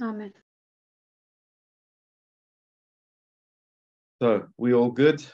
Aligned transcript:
Amen. 0.00 0.32
So, 4.22 4.46
we 4.56 4.74
all 4.74 4.90
good? 4.90 5.24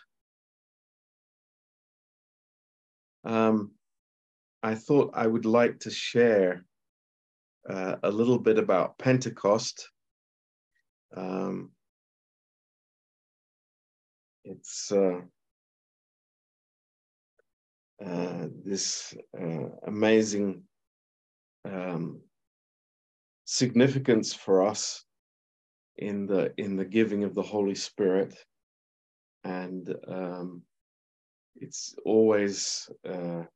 Um, 3.25 3.73
I 4.63 4.75
thought 4.75 5.11
I 5.15 5.27
would 5.27 5.45
like 5.45 5.81
to 5.81 5.91
share 5.91 6.65
uh, 7.69 7.97
a 8.03 8.11
little 8.11 8.39
bit 8.39 8.59
about 8.59 8.99
Pentecost. 8.99 9.91
Um, 11.17 11.71
it's 14.45 14.93
uh, 14.93 15.21
uh, 18.05 18.47
this 18.65 19.15
uh, 19.41 19.69
amazing 19.87 20.63
um, 21.65 22.21
significance 23.47 24.35
for 24.35 24.67
us 24.67 25.05
in 25.97 26.27
the 26.27 26.53
in 26.59 26.77
the 26.77 26.85
giving 26.85 27.25
of 27.25 27.35
the 27.35 27.43
Holy 27.43 27.75
Spirit, 27.75 28.35
and 29.45 29.95
um, 30.07 30.63
it's 31.57 31.95
always 32.05 32.91
a 33.05 33.47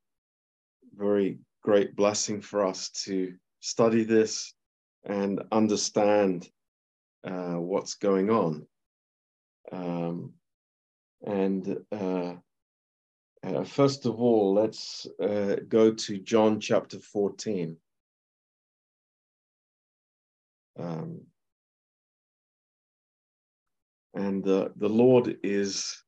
very 0.95 1.37
great 1.61 1.95
blessing 1.95 2.41
for 2.41 2.65
us 2.65 2.89
to 2.89 3.35
study 3.59 4.03
this 4.03 4.53
and 5.05 5.43
understand 5.51 6.49
uh, 7.23 7.59
what's 7.59 7.95
going 7.95 8.31
on. 8.31 8.65
Um, 9.71 10.33
and 11.25 11.77
uh, 11.91 12.33
uh, 13.43 13.63
first 13.63 14.05
of 14.05 14.19
all, 14.19 14.53
let's 14.53 15.05
uh, 15.21 15.57
go 15.67 15.93
to 15.93 16.17
John 16.17 16.59
chapter 16.59 16.97
14. 16.97 17.77
Um, 20.79 21.21
and 24.13 24.47
uh, 24.47 24.69
the 24.75 24.89
Lord 24.89 25.37
is 25.43 26.03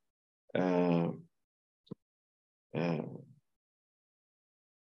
uh, 0.56 1.10
uh, 2.76 3.02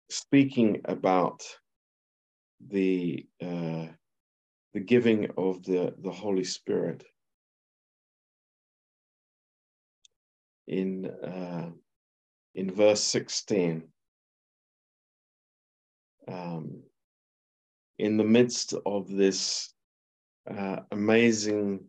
speaking 0.09 0.81
about 0.85 1.43
the 2.69 3.25
uh, 3.43 3.87
the 4.73 4.79
giving 4.85 5.29
of 5.37 5.63
the 5.63 5.93
the 5.99 6.11
Holy 6.11 6.43
Spirit 6.43 7.03
in 10.67 11.05
uh, 11.05 11.69
in 12.55 12.71
verse 12.73 13.03
sixteen. 13.03 13.83
Um, 16.27 16.84
in 17.97 18.17
the 18.17 18.23
midst 18.23 18.73
of 18.85 19.09
this 19.09 19.73
uh, 20.49 20.81
amazing 20.91 21.85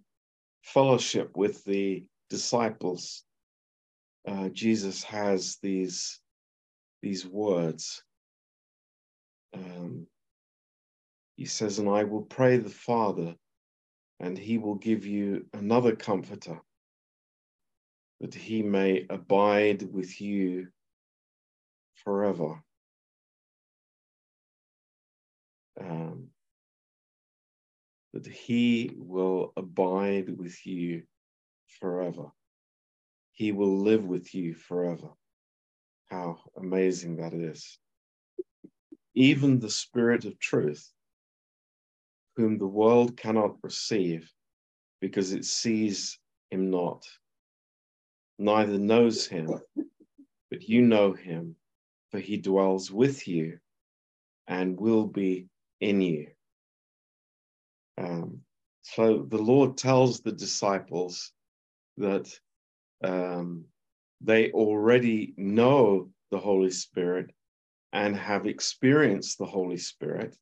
fellowship 0.63 1.37
with 1.37 1.65
the 1.65 2.05
disciples, 2.31 3.25
uh, 4.27 4.49
Jesus 4.49 5.03
has 5.05 5.59
these 5.63 6.21
these 7.03 7.27
words. 7.27 8.03
Um, 9.55 10.07
he 11.37 11.45
says, 11.45 11.79
"And 11.79 11.89
I 11.89 12.05
will 12.05 12.23
pray 12.23 12.57
the 12.57 12.71
Father, 12.71 13.37
and 14.19 14.37
He 14.39 14.59
will 14.59 14.75
give 14.77 15.07
you 15.07 15.47
another 15.53 15.95
Comforter, 15.95 16.61
that 18.21 18.35
He 18.35 18.63
may 18.63 19.07
abide 19.11 19.83
with 19.83 20.21
you 20.21 20.69
forever." 21.95 22.63
Um, 25.81 26.29
that 28.13 28.27
he 28.27 28.93
will 28.97 29.53
abide 29.57 30.37
with 30.39 30.65
you 30.67 31.03
forever. 31.81 32.31
He 33.33 33.53
will 33.53 33.79
live 33.79 34.05
with 34.05 34.35
you 34.35 34.55
forever. 34.55 35.09
How 36.07 36.39
amazing 36.57 37.17
that 37.17 37.35
is. 37.35 37.79
Even 39.15 39.59
the 39.59 39.71
Spirit 39.71 40.25
of 40.25 40.39
truth, 40.39 40.91
whom 42.37 42.59
the 42.59 42.67
world 42.67 43.17
cannot 43.17 43.57
receive 43.63 44.31
because 45.01 45.33
it 45.33 45.45
sees 45.45 46.19
him 46.51 46.71
not, 46.71 47.05
neither 48.39 48.79
knows 48.79 49.27
him, 49.27 49.51
but 50.51 50.63
you 50.63 50.83
know 50.83 51.13
him, 51.13 51.57
for 52.11 52.19
he 52.19 52.37
dwells 52.37 52.91
with 52.91 53.27
you 53.27 53.59
and 54.49 54.79
will 54.79 55.07
be 55.07 55.49
in 55.87 56.01
you. 56.01 56.27
Um, 57.97 58.41
so 58.83 59.25
the 59.29 59.39
Lord 59.39 59.79
tells 59.79 60.21
the 60.21 60.33
disciples 60.33 61.33
that 61.97 62.29
um, 63.05 63.65
they 64.21 64.51
already 64.51 65.33
know 65.37 66.11
the 66.31 66.39
Holy 66.39 66.71
Spirit 66.73 67.31
and 67.93 68.17
have 68.17 68.47
experienced 68.47 69.39
the 69.39 69.47
Holy 69.47 69.79
Spirit. 69.79 70.37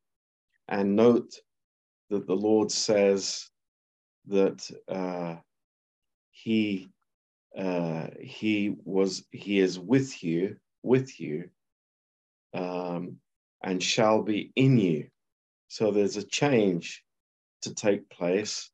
And 0.68 0.96
note 0.96 1.34
that 2.08 2.26
the 2.26 2.36
Lord 2.36 2.72
says 2.72 3.50
that 4.28 4.66
uh, 4.88 5.36
he 6.30 6.88
uh, 7.56 8.06
he 8.20 8.74
was 8.84 9.24
he 9.30 9.60
is 9.60 9.78
with 9.78 10.24
you 10.24 10.56
with 10.82 11.20
you 11.20 11.50
um, 12.54 13.18
and 13.62 13.82
shall 13.82 14.22
be 14.22 14.52
in 14.56 14.78
you. 14.78 15.08
So 15.74 15.90
there's 15.90 16.16
a 16.16 16.22
change 16.22 17.02
to 17.62 17.74
take 17.74 18.08
place. 18.08 18.70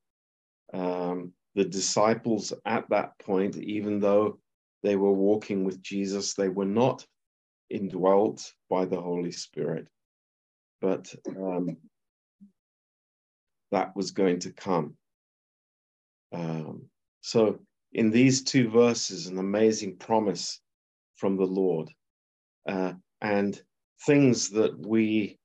Um, 0.75 1.33
the 1.55 1.65
disciples 1.65 2.53
at 2.66 2.91
that 2.91 3.19
point, 3.21 3.56
even 3.56 4.00
though 4.00 4.38
they 4.83 4.97
were 4.97 5.15
walking 5.15 5.65
with 5.65 5.81
Jesus, 5.81 6.34
they 6.34 6.50
were 6.50 6.66
not 6.66 7.06
indwelt 7.71 8.53
by 8.69 8.84
the 8.84 9.00
Holy 9.00 9.33
Spirit, 9.33 9.89
but 10.83 11.10
um, 11.27 11.78
that 13.71 13.97
was 13.97 14.10
going 14.10 14.41
to 14.41 14.53
come. 14.53 14.94
Um, 16.34 16.83
so, 17.22 17.60
in 17.94 18.10
these 18.10 18.44
two 18.44 18.69
verses, 18.69 19.27
an 19.27 19.39
amazing 19.39 19.97
promise 19.97 20.60
from 21.16 21.39
the 21.39 21.47
Lord, 21.47 21.91
uh, 22.69 22.93
and 23.22 23.59
things 24.05 24.50
that 24.50 24.78
we 24.78 25.40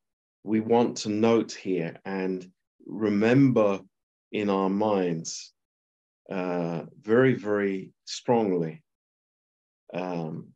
we 0.46 0.60
want 0.60 0.96
to 0.96 1.10
note 1.10 1.52
here 1.52 1.98
and 2.06 2.48
remember 2.86 3.80
in 4.32 4.48
our 4.48 4.70
minds 4.70 5.52
uh, 6.32 6.84
very, 7.02 7.34
very 7.34 7.92
strongly. 8.06 8.84
Um, 9.92 10.50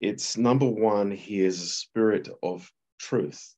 it's 0.00 0.36
number 0.36 0.66
one, 0.68 1.12
he 1.12 1.40
is 1.40 1.62
a 1.62 1.66
spirit 1.66 2.28
of 2.42 2.68
truth. 2.98 3.54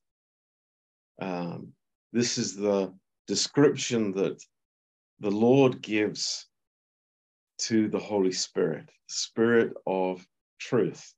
Um, 1.19 1.73
this 2.13 2.37
is 2.37 2.55
the 2.55 2.93
description 3.25 4.11
that 4.11 4.39
the 5.21 5.31
Lord 5.31 5.81
gives 5.81 6.45
to 7.61 7.89
the 7.89 7.99
Holy 7.99 8.31
Spirit, 8.31 8.91
spirit 9.07 9.73
of 9.87 10.23
truth. 10.59 11.15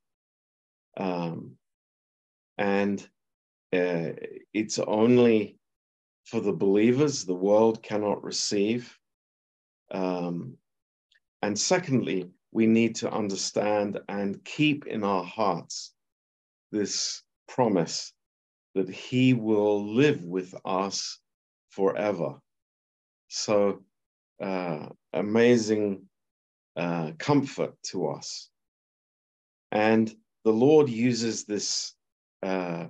Um, 0.96 1.56
and 2.56 3.06
uh, 3.72 4.12
it's 4.52 4.78
only 4.78 5.56
for 6.24 6.40
the 6.40 6.52
believers 6.52 7.24
the 7.24 7.34
world 7.34 7.82
cannot 7.82 8.22
receive. 8.22 8.96
Um, 9.90 10.56
and 11.42 11.58
secondly, 11.58 12.30
we 12.52 12.66
need 12.66 12.96
to 12.96 13.10
understand 13.10 14.00
and 14.08 14.44
keep 14.44 14.86
in 14.86 15.04
our 15.04 15.24
hearts 15.24 15.92
this 16.72 17.22
promise 17.48 18.12
that 18.74 18.88
He 18.88 19.34
will 19.34 19.94
live 19.94 20.24
with 20.24 20.54
us 20.64 21.18
forever. 21.70 22.40
So, 23.28 23.84
uh, 24.42 24.86
amazing 25.12 26.08
uh, 26.76 27.12
comfort 27.18 27.74
to 27.84 28.08
us. 28.08 28.48
And 29.72 30.12
the 30.44 30.52
Lord 30.52 30.88
uses 30.88 31.44
this, 31.44 31.94
uh, 32.42 32.86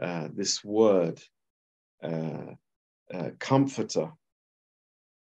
uh 0.00 0.28
this 0.34 0.64
word 0.64 1.20
uh, 2.02 2.54
uh, 3.12 3.30
comforter 3.40 4.12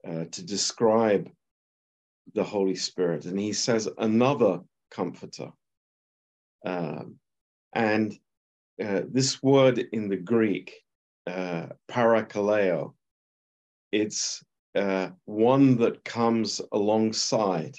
uh, 0.07 0.25
to 0.31 0.43
describe 0.43 1.29
the 2.35 2.43
Holy 2.43 2.75
Spirit. 2.75 3.25
And 3.25 3.39
he 3.39 3.53
says 3.53 3.87
another 3.97 4.59
comforter. 4.91 5.51
Um, 6.65 7.15
and 7.73 8.13
uh, 8.83 9.01
this 9.09 9.41
word 9.41 9.79
in 9.79 10.09
the 10.09 10.17
Greek, 10.17 10.75
uh, 11.25 11.67
parakaleo, 11.89 12.93
it's 13.91 14.43
one 15.25 15.77
that 15.77 16.03
comes 16.03 16.61
alongside. 16.71 17.75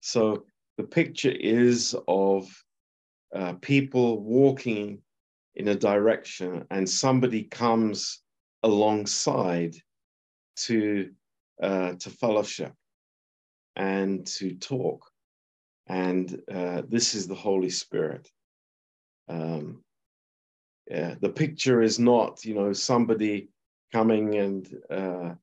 So 0.00 0.44
the 0.78 0.84
picture 0.84 1.30
is 1.30 1.94
of 2.08 2.48
people 3.60 4.22
walking 4.22 5.02
in 5.54 5.68
a 5.68 5.74
direction 5.74 6.66
and 6.70 6.88
somebody 6.88 7.42
comes 7.44 8.22
alongside 8.62 9.74
to 10.56 11.10
uh, 11.62 11.92
to 11.94 12.10
fellowship 12.10 12.72
and 13.76 14.26
to 14.26 14.54
talk. 14.54 15.04
And 15.86 16.40
uh, 16.52 16.82
this 16.88 17.14
is 17.14 17.26
the 17.26 17.34
Holy 17.34 17.70
Spirit. 17.70 18.30
Um, 19.28 19.82
yeah, 20.90 21.14
the 21.20 21.28
picture 21.28 21.82
is 21.82 21.98
not, 21.98 22.44
you 22.44 22.54
know, 22.54 22.72
somebody 22.72 23.48
coming 23.92 24.34
and, 24.36 24.76
uh, 24.90 25.34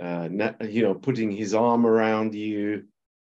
uh, 0.00 0.28
you 0.62 0.82
know, 0.82 0.94
putting 0.94 1.30
his 1.30 1.54
arm 1.54 1.86
around 1.86 2.34
you 2.34 2.84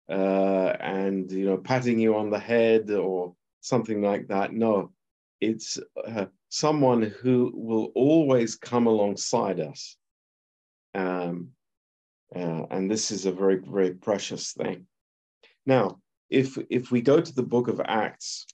uh, 0.10 0.74
and, 0.80 1.32
you 1.32 1.46
know, 1.46 1.58
patting 1.58 2.00
you 2.00 2.16
on 2.16 2.30
the 2.30 2.40
head 2.40 2.92
or 2.92 3.36
something 3.62 4.02
like 4.02 4.28
that. 4.28 4.54
No, 4.54 4.92
it's 5.42 5.78
uh, 6.08 6.26
someone 6.50 7.02
who 7.02 7.52
will 7.54 7.92
always 7.96 8.56
come 8.56 8.88
alongside 8.88 9.60
us. 9.60 9.96
Um, 10.96 11.50
uh, 12.36 12.64
and 12.70 12.90
this 12.90 13.12
is 13.12 13.26
a 13.26 13.32
very, 13.32 13.58
very 13.58 13.92
precious 13.92 14.54
thing. 14.54 14.86
Now, 15.66 16.00
if 16.30 16.58
if 16.70 16.92
we 16.92 17.02
go 17.02 17.20
to 17.20 17.34
the 17.34 17.44
book 17.44 17.68
of 17.68 17.82
Acts 17.84 18.46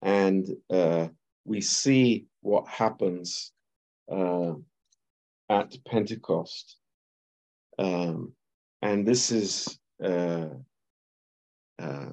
and 0.00 0.46
uh, 0.70 1.08
we 1.44 1.60
see 1.60 2.26
what 2.40 2.66
happens 2.66 3.52
uh, 4.10 4.54
at 5.48 5.76
Pentecost, 5.86 6.76
um, 7.78 8.32
and 8.80 9.06
this 9.06 9.30
is 9.30 9.78
uh, 10.02 10.48
uh, 11.78 12.10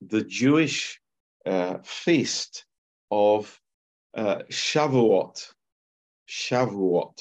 the 0.00 0.22
Jewish 0.22 1.00
uh, 1.46 1.78
feast 1.82 2.64
of 3.10 3.60
Shavuot. 4.16 5.52
Shavuot. 6.28 7.18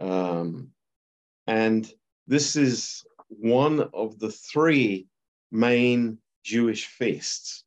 Um, 0.00 0.70
and 1.46 1.90
this 2.26 2.56
is 2.56 3.04
one 3.28 3.88
of 3.94 4.18
the 4.18 4.30
three 4.30 5.06
main 5.50 6.18
Jewish 6.44 6.86
feasts. 6.86 7.64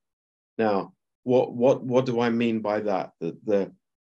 Now, 0.58 0.94
what 1.24 1.54
what 1.54 1.84
what 1.84 2.06
do 2.06 2.20
I 2.20 2.30
mean 2.30 2.60
by 2.62 2.82
that? 2.82 3.12
That 3.20 3.46
the 3.46 3.72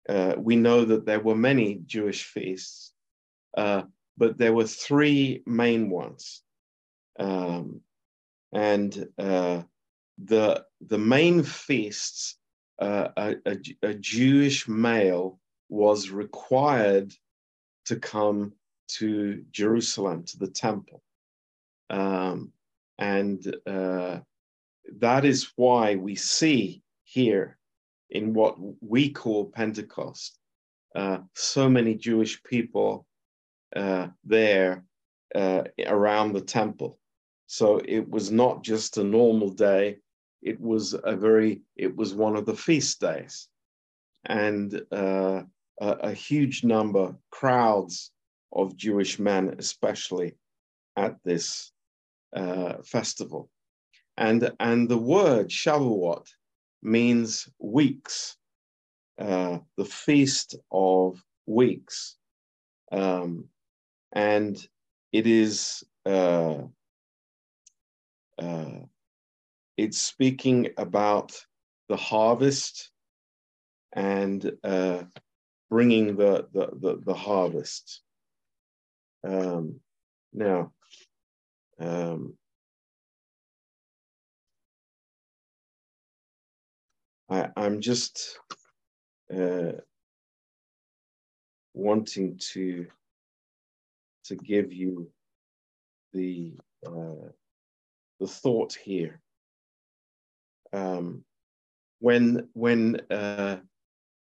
uh, 0.10 0.36
we 0.38 0.56
know 0.56 0.86
that 0.86 1.06
there 1.06 1.20
were 1.20 1.36
many 1.36 1.82
Jewish 1.86 2.24
feasts, 2.24 2.94
uh, 3.58 3.84
but 4.18 4.38
there 4.38 4.54
were 4.54 4.68
three 4.68 5.44
main 5.46 5.90
ones, 5.90 6.42
um, 7.20 7.82
and 8.52 9.08
uh, 9.18 9.64
the 10.18 10.65
the 10.81 10.98
main 10.98 11.44
feasts. 11.44 12.38
Uh, 12.80 13.10
a, 13.15 13.36
a, 13.45 13.57
a 13.83 13.94
Jewish 13.94 14.68
male 14.68 15.39
was 15.69 16.10
required 16.10 17.13
to 17.86 17.95
come 17.98 18.51
to 18.88 19.45
Jerusalem, 19.51 20.24
to 20.24 20.38
the 20.39 20.48
temple. 20.48 21.01
Um, 21.89 22.51
and 22.98 23.56
uh, 23.68 24.19
that 25.00 25.24
is 25.24 25.51
why 25.56 25.95
we 25.95 26.15
see 26.15 26.81
here 27.04 27.57
in 28.10 28.33
what 28.33 28.57
we 28.81 29.12
call 29.12 29.45
Pentecost 29.45 30.39
uh, 30.95 31.19
so 31.33 31.69
many 31.69 31.95
Jewish 31.95 32.42
people 32.44 33.06
uh, 33.75 34.07
there 34.24 34.86
uh, 35.33 35.63
around 35.88 36.33
the 36.33 36.42
temple. 36.42 37.00
So 37.54 37.80
it 37.86 38.10
was 38.10 38.32
not 38.32 38.64
just 38.64 38.98
a 38.98 39.04
normal 39.04 39.50
day, 39.50 40.00
it 40.42 40.60
was 40.60 40.96
a 41.04 41.16
very, 41.16 41.62
it 41.76 41.96
was 41.96 42.16
one 42.16 42.36
of 42.36 42.48
the 42.48 42.56
feast 42.56 43.00
days. 43.00 43.48
And 44.26 44.82
uh, 44.92 45.44
a, 45.80 45.88
a 46.10 46.14
huge 46.14 46.64
number, 46.64 47.16
crowds 47.30 48.12
of 48.52 48.76
Jewish 48.76 49.20
men, 49.20 49.54
especially 49.60 50.34
at 50.98 51.18
this 51.24 51.72
uh, 52.36 52.82
festival. 52.84 53.52
And, 54.18 54.52
and 54.60 54.90
the 54.90 54.98
word 54.98 55.50
Shavuot 55.50 56.26
means 56.82 57.48
weeks, 57.60 58.36
uh, 59.20 59.60
the 59.78 59.86
feast 59.86 60.56
of 60.72 61.24
weeks. 61.46 62.18
Um, 62.92 63.46
and 64.12 64.58
it 65.12 65.28
is, 65.28 65.84
uh, 66.04 66.64
uh 68.40 68.80
it's 69.78 70.00
speaking 70.00 70.70
about 70.78 71.34
the 71.90 71.96
harvest 71.96 72.92
and 73.94 74.52
uh, 74.64 75.04
bringing 75.70 76.16
the, 76.16 76.48
the, 76.54 76.70
the, 76.80 77.02
the 77.06 77.14
harvest. 77.14 78.02
Um, 79.28 79.80
now, 80.34 80.72
um, 81.80 82.36
I, 87.30 87.50
I'm 87.56 87.82
just 87.82 88.40
uh, 89.36 89.74
wanting 91.74 92.40
to 92.54 92.88
to 94.26 94.36
give 94.38 94.72
you 94.72 95.10
the 96.14 96.54
uh, 96.86 97.28
the 98.24 98.30
thought 98.30 98.74
here. 98.74 99.20
Um, 100.72 101.25
when 102.00 102.48
when 102.54 103.02
uh, 103.12 103.58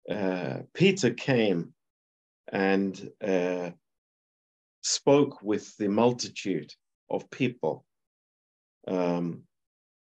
uh, 0.09 0.57
Peter 0.73 1.11
came 1.13 1.73
and 2.51 3.11
uh, 3.23 3.69
spoke 4.81 5.41
with 5.43 5.77
the 5.77 5.87
multitude 5.87 6.71
of 7.11 7.29
people. 7.29 7.85
Um, 8.87 9.43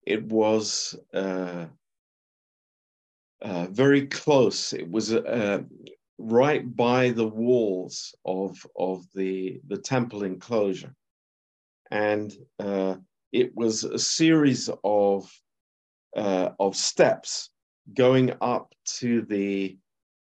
it 0.06 0.24
was 0.24 0.96
uh, 1.14 1.66
uh 3.42 3.68
very 3.72 4.06
close. 4.08 4.74
It 4.74 4.88
was 4.90 5.14
uh, 5.14 5.62
right 6.20 6.76
by 6.76 7.10
the 7.10 7.28
walls 7.28 8.14
of 8.24 8.52
of 8.78 9.06
the 9.16 9.62
the 9.68 9.78
temple 9.78 10.24
enclosure, 10.24 10.94
and 11.90 12.32
it 13.34 13.56
was 13.56 13.84
a 13.84 14.00
series 14.00 14.70
of 14.84 15.30
of 16.16 16.76
steps 16.76 17.50
going 17.96 18.32
up 18.40 18.74
to 18.86 19.24
the 19.24 19.78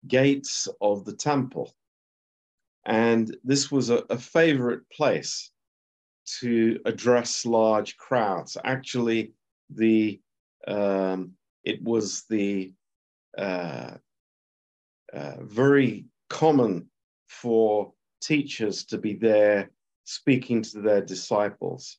gates 0.09 0.67
of 0.81 1.05
the 1.05 1.13
temple. 1.13 1.73
And 2.87 3.37
this 3.45 3.71
was 3.71 3.91
a, 3.91 4.03
a 4.11 4.19
favorite 4.19 4.89
place 4.91 5.53
to 6.41 6.81
address 6.87 7.45
large 7.45 7.97
crowds. 7.97 8.57
Actually, 8.65 9.33
the 9.71 10.21
um, 10.67 11.33
it 11.65 11.83
was 11.83 12.25
the 12.31 12.73
uh, 13.37 13.93
uh, 15.13 15.37
very 15.41 16.07
common 16.29 16.89
for 17.29 17.93
teachers 18.21 18.85
to 18.87 18.99
be 18.99 19.15
there 19.15 19.71
speaking 20.05 20.63
to 20.63 20.81
their 20.81 21.03
disciples. 21.03 21.99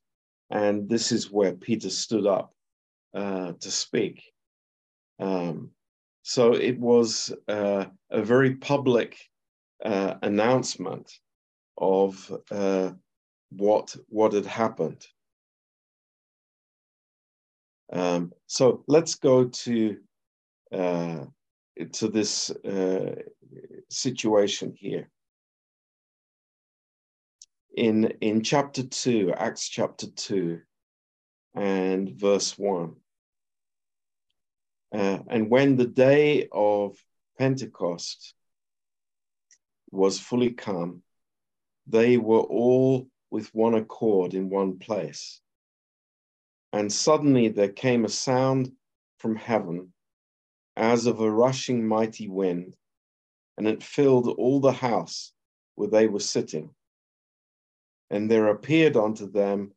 And 0.50 0.90
this 0.90 1.12
is 1.12 1.32
where 1.32 1.54
Peter 1.54 1.90
stood 1.90 2.28
up 2.28 2.54
uh, 3.14 3.54
to 3.60 3.72
speak. 3.72 4.24
Um, 5.20 5.72
so 6.24 6.54
it 6.54 6.80
was 6.80 7.34
uh, 7.48 7.86
a 8.10 8.24
very 8.24 8.56
public 8.56 9.18
uh, 9.84 10.16
announcement 10.22 11.12
of 11.78 12.32
uh, 12.52 12.92
what 13.50 13.96
what 14.08 14.34
had 14.34 14.46
happened. 14.46 15.06
Um, 17.92 18.32
so 18.48 18.84
let's 18.88 19.16
go 19.16 19.46
to 19.46 19.98
uh, 20.72 21.26
to 21.92 22.08
this 22.08 22.50
uh, 22.50 23.16
situation 23.90 24.74
here. 24.78 25.10
In 27.76 28.06
in 28.22 28.44
chapter 28.44 28.84
two, 28.84 29.34
Acts 29.36 29.68
chapter 29.68 30.06
two, 30.08 30.62
and 31.56 32.10
verse 32.10 32.58
one. 32.58 32.98
Uh, 34.94 35.20
and 35.28 35.50
when 35.50 35.76
the 35.76 35.88
day 35.88 36.48
of 36.52 36.96
Pentecost 37.40 38.36
was 39.90 40.20
fully 40.20 40.52
come, 40.52 41.02
they 41.88 42.18
were 42.18 42.42
all 42.42 43.08
with 43.32 43.54
one 43.56 43.74
accord 43.74 44.36
in 44.36 44.52
one 44.52 44.78
place. 44.78 45.42
And 46.72 46.94
suddenly 46.94 47.48
there 47.48 47.72
came 47.72 48.06
a 48.06 48.10
sound 48.10 48.72
from 49.18 49.36
heaven 49.36 49.94
as 50.76 51.08
of 51.08 51.20
a 51.22 51.32
rushing 51.32 51.88
mighty 51.88 52.28
wind, 52.28 52.76
and 53.58 53.68
it 53.68 53.82
filled 53.82 54.28
all 54.28 54.60
the 54.60 54.72
house 54.72 55.34
where 55.74 55.90
they 55.90 56.08
were 56.08 56.20
sitting. 56.20 56.70
And 58.10 58.30
there 58.30 58.48
appeared 58.48 58.96
unto 58.96 59.30
them 59.32 59.72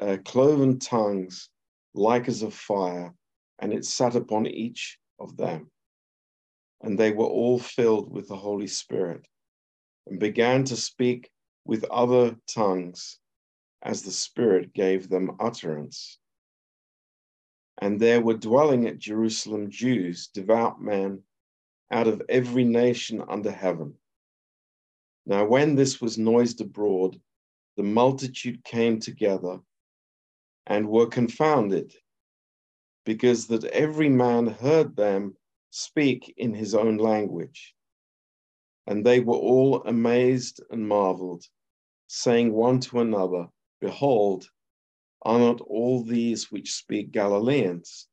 uh, 0.00 0.18
cloven 0.24 0.78
tongues 0.78 1.48
like 1.94 2.28
as 2.28 2.42
of 2.42 2.54
fire 2.54 3.14
and 3.58 3.72
it 3.72 3.84
sat 3.84 4.14
upon 4.14 4.46
each 4.46 4.98
of 5.18 5.36
them. 5.36 5.70
and 6.80 6.98
they 6.98 7.12
were 7.12 7.26
all 7.26 7.58
filled 7.58 8.10
with 8.10 8.28
the 8.28 8.36
Holy 8.36 8.66
Spirit 8.66 9.26
and 10.06 10.20
began 10.20 10.64
to 10.64 10.76
speak 10.76 11.30
with 11.64 11.84
other 11.90 12.36
tongues 12.46 13.18
as 13.82 14.02
the 14.02 14.10
Spirit 14.10 14.72
gave 14.72 15.08
them 15.08 15.36
utterance. 15.40 16.18
And 17.80 18.00
there 18.00 18.20
were 18.20 18.34
dwelling 18.36 18.86
at 18.86 18.98
Jerusalem 18.98 19.70
Jews, 19.70 20.28
devout 20.28 20.80
men, 20.80 21.22
out 21.90 22.06
of 22.06 22.22
every 22.28 22.64
nation 22.64 23.22
under 23.28 23.50
heaven. 23.50 23.94
Now, 25.26 25.44
when 25.44 25.74
this 25.74 26.00
was 26.00 26.18
noised 26.18 26.60
abroad, 26.60 27.20
the 27.78 27.84
multitude 27.84 28.64
came 28.64 28.98
together 28.98 29.60
and 30.66 30.88
were 30.88 31.06
confounded, 31.06 31.94
because 33.04 33.46
that 33.46 33.62
every 33.66 34.08
man 34.08 34.48
heard 34.48 34.96
them 34.96 35.36
speak 35.70 36.34
in 36.38 36.52
his 36.52 36.74
own 36.74 36.96
language. 36.96 37.76
And 38.88 39.06
they 39.06 39.20
were 39.20 39.36
all 39.36 39.84
amazed 39.84 40.60
and 40.70 40.88
marveled, 40.88 41.44
saying 42.08 42.52
one 42.52 42.80
to 42.80 42.98
another, 42.98 43.46
Behold, 43.80 44.50
are 45.22 45.38
not 45.38 45.60
all 45.60 46.02
these 46.02 46.50
which 46.50 46.72
speak 46.72 47.12
Galileans? 47.12 48.08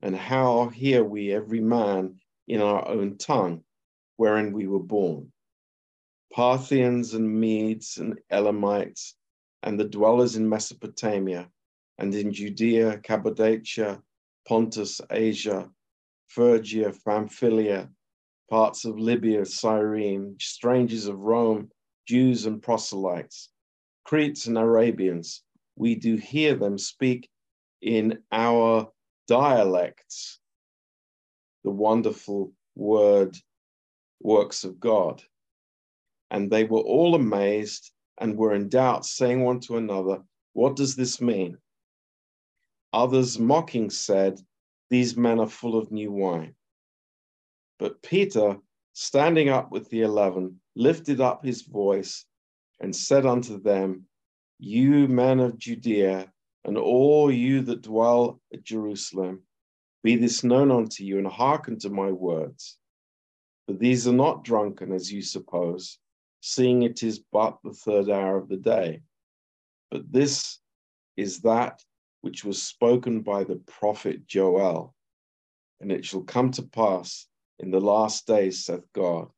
And 0.00 0.16
how 0.16 0.70
hear 0.70 1.04
we 1.04 1.32
every 1.32 1.60
man 1.60 2.18
in 2.48 2.60
our 2.60 2.88
own 2.88 3.16
tongue, 3.16 3.62
wherein 4.16 4.52
we 4.52 4.66
were 4.66 4.82
born? 4.82 5.32
Parthians 6.32 7.14
and 7.14 7.40
Medes 7.40 7.98
and 7.98 8.18
Elamites, 8.30 9.16
and 9.62 9.78
the 9.78 9.84
dwellers 9.84 10.36
in 10.36 10.48
Mesopotamia, 10.48 11.50
and 11.98 12.14
in 12.14 12.32
Judea, 12.32 12.98
Cappadocia, 12.98 14.02
Pontus, 14.48 15.00
Asia, 15.10 15.70
Phrygia, 16.28 16.92
Pamphylia, 17.04 17.90
parts 18.48 18.84
of 18.84 18.98
Libya, 18.98 19.44
Cyrene, 19.44 20.36
strangers 20.40 21.06
of 21.06 21.18
Rome, 21.18 21.70
Jews 22.06 22.46
and 22.46 22.62
proselytes, 22.62 23.50
Cretes 24.04 24.46
and 24.46 24.58
Arabians, 24.58 25.42
we 25.76 25.94
do 25.94 26.16
hear 26.16 26.54
them 26.54 26.78
speak 26.78 27.28
in 27.80 28.18
our 28.32 28.90
dialects 29.28 30.40
the 31.64 31.70
wonderful 31.70 32.52
word 32.74 33.36
works 34.20 34.64
of 34.64 34.80
God. 34.80 35.22
And 36.32 36.50
they 36.50 36.64
were 36.64 36.80
all 36.80 37.14
amazed 37.14 37.92
and 38.18 38.36
were 38.36 38.54
in 38.54 38.68
doubt, 38.68 39.06
saying 39.06 39.44
one 39.44 39.60
to 39.60 39.76
another, 39.76 40.24
What 40.54 40.74
does 40.74 40.96
this 40.96 41.20
mean? 41.20 41.58
Others 42.92 43.38
mocking 43.38 43.88
said, 43.90 44.40
these 44.92 45.16
men 45.16 45.40
are 45.40 45.48
full 45.48 45.78
of 45.78 45.90
new 45.90 46.12
wine. 46.12 46.54
But 47.78 48.02
Peter, 48.02 48.58
standing 48.92 49.48
up 49.48 49.72
with 49.72 49.88
the 49.88 50.02
eleven, 50.02 50.60
lifted 50.76 51.18
up 51.18 51.42
his 51.42 51.62
voice 51.62 52.26
and 52.78 52.94
said 52.94 53.24
unto 53.24 53.58
them, 53.58 54.06
You 54.58 55.08
men 55.08 55.40
of 55.40 55.56
Judea, 55.56 56.30
and 56.66 56.76
all 56.76 57.32
you 57.32 57.62
that 57.62 57.80
dwell 57.80 58.42
at 58.52 58.64
Jerusalem, 58.64 59.44
be 60.02 60.16
this 60.16 60.44
known 60.44 60.70
unto 60.70 61.04
you, 61.04 61.16
and 61.16 61.26
hearken 61.26 61.78
to 61.78 61.88
my 61.88 62.10
words. 62.10 62.76
For 63.66 63.72
these 63.72 64.06
are 64.06 64.12
not 64.12 64.44
drunken, 64.44 64.92
as 64.92 65.10
you 65.10 65.22
suppose, 65.22 65.98
seeing 66.42 66.82
it 66.82 67.02
is 67.04 67.20
but 67.20 67.58
the 67.62 67.72
third 67.72 68.10
hour 68.10 68.36
of 68.36 68.48
the 68.48 68.56
day. 68.56 69.00
But 69.90 70.12
this 70.12 70.58
is 71.16 71.40
that 71.42 71.82
which 72.20 72.44
was 72.44 72.62
spoken 72.62 73.20
by 73.20 73.44
the 73.44 73.62
prophet 73.66 74.26
Joel. 74.26 74.94
And 75.80 75.90
it 75.90 76.04
shall 76.04 76.22
come 76.22 76.50
to 76.52 76.62
pass 76.62 77.26
in 77.58 77.70
the 77.70 77.80
last 77.80 78.26
days, 78.26 78.64
saith 78.64 78.86
God, 78.92 79.28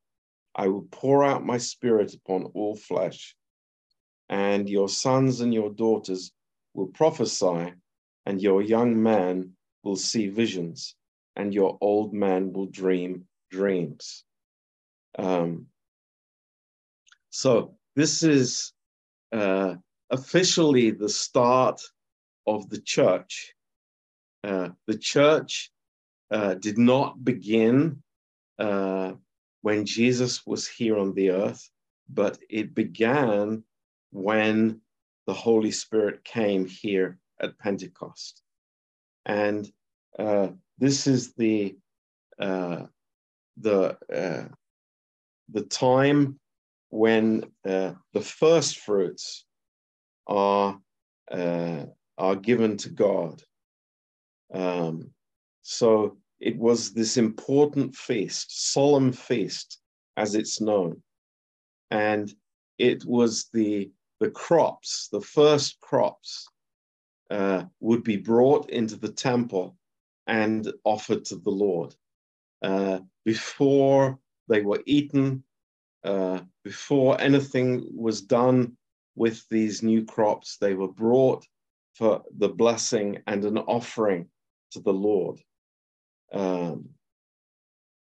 I 0.55 0.67
will 0.67 0.87
pour 0.89 1.23
out 1.23 1.45
my 1.45 1.57
spirit 1.57 2.13
upon 2.13 2.45
all 2.55 2.75
flesh, 2.75 3.35
and 4.29 4.69
your 4.69 4.89
sons 4.89 5.41
and 5.41 5.53
your 5.53 5.69
daughters 5.69 6.31
will 6.73 6.87
prophesy, 6.87 7.73
and 8.25 8.41
your 8.41 8.61
young 8.61 9.01
man 9.01 9.51
will 9.83 9.95
see 9.95 10.29
visions, 10.29 10.95
and 11.35 11.53
your 11.53 11.77
old 11.81 12.13
man 12.13 12.53
will 12.53 12.67
dream 12.67 13.27
dreams. 13.51 14.23
Um, 15.19 15.67
so 17.35 17.75
this 17.97 18.23
is 18.23 18.71
uh, 19.33 19.75
officially 20.09 20.91
the 20.91 21.09
start 21.09 21.81
of 22.47 22.69
the 22.69 22.79
church. 22.79 23.53
Uh, 24.41 24.69
the 24.87 24.97
church 24.97 25.69
uh, 26.31 26.53
did 26.53 26.77
not 26.77 27.25
begin 27.25 28.01
uh, 28.57 29.11
when 29.63 29.85
Jesus 29.85 30.47
was 30.47 30.65
here 30.65 30.97
on 30.97 31.13
the 31.13 31.31
earth, 31.31 31.69
but 32.07 32.37
it 32.49 32.73
began 32.73 33.65
when 34.11 34.79
the 35.27 35.33
Holy 35.33 35.71
Spirit 35.71 36.23
came 36.23 36.65
here 36.65 37.19
at 37.41 37.59
Pentecost. 37.59 38.43
And 39.25 39.69
uh, 40.17 40.51
this 40.77 41.05
is 41.05 41.33
the 41.33 41.75
uh, 42.39 42.85
the 43.57 43.97
the 45.49 45.61
time 45.63 46.39
when 46.95 47.43
the 47.63 48.21
first 48.21 48.79
fruits 48.79 49.45
are 50.27 50.79
are 52.17 52.35
given 52.41 52.77
to 52.77 52.89
God. 52.89 53.43
Um, 54.53 55.11
so 55.61 56.17
it 56.39 56.57
was 56.57 56.93
this 56.93 57.17
important 57.17 57.95
feast, 57.95 58.71
solemn 58.71 59.11
feast, 59.11 59.79
as 60.15 60.35
it's 60.35 60.61
known. 60.61 61.01
And 61.91 62.33
it 62.77 63.03
was 63.05 63.49
the, 63.51 63.91
the 64.21 64.29
crops, 64.29 65.09
the 65.11 65.21
first 65.21 65.79
crops, 65.81 66.47
uh, 67.29 67.63
would 67.81 68.03
be 68.03 68.17
brought 68.17 68.69
into 68.69 68.95
the 68.95 69.11
temple 69.11 69.75
and 70.27 70.71
offered 70.85 71.25
to 71.25 71.35
the 71.37 71.49
Lord. 71.49 71.95
Uh, 72.61 72.99
before 73.25 74.19
they 74.47 74.61
were 74.61 74.81
eaten, 74.85 75.43
uh, 76.05 76.39
before 76.63 77.19
anything 77.19 77.85
was 77.93 78.21
done 78.21 78.77
with 79.15 79.43
these 79.49 79.81
new 79.81 80.05
crops, 80.05 80.57
they 80.57 80.75
were 80.75 80.91
brought 80.91 81.43
for 81.95 82.21
the 82.37 82.49
blessing 82.49 83.19
and 83.27 83.43
an 83.43 83.57
offering 83.57 84.27
to 84.71 84.79
the 84.81 84.93
Lord. 84.93 85.39
Um, 86.31 86.89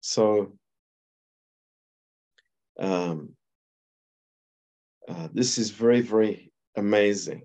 so 0.01 0.53
um, 2.79 3.31
uh, 5.09 5.29
this 5.33 5.59
is 5.59 5.71
very, 5.71 6.01
very 6.01 6.53
amazing. 6.77 7.43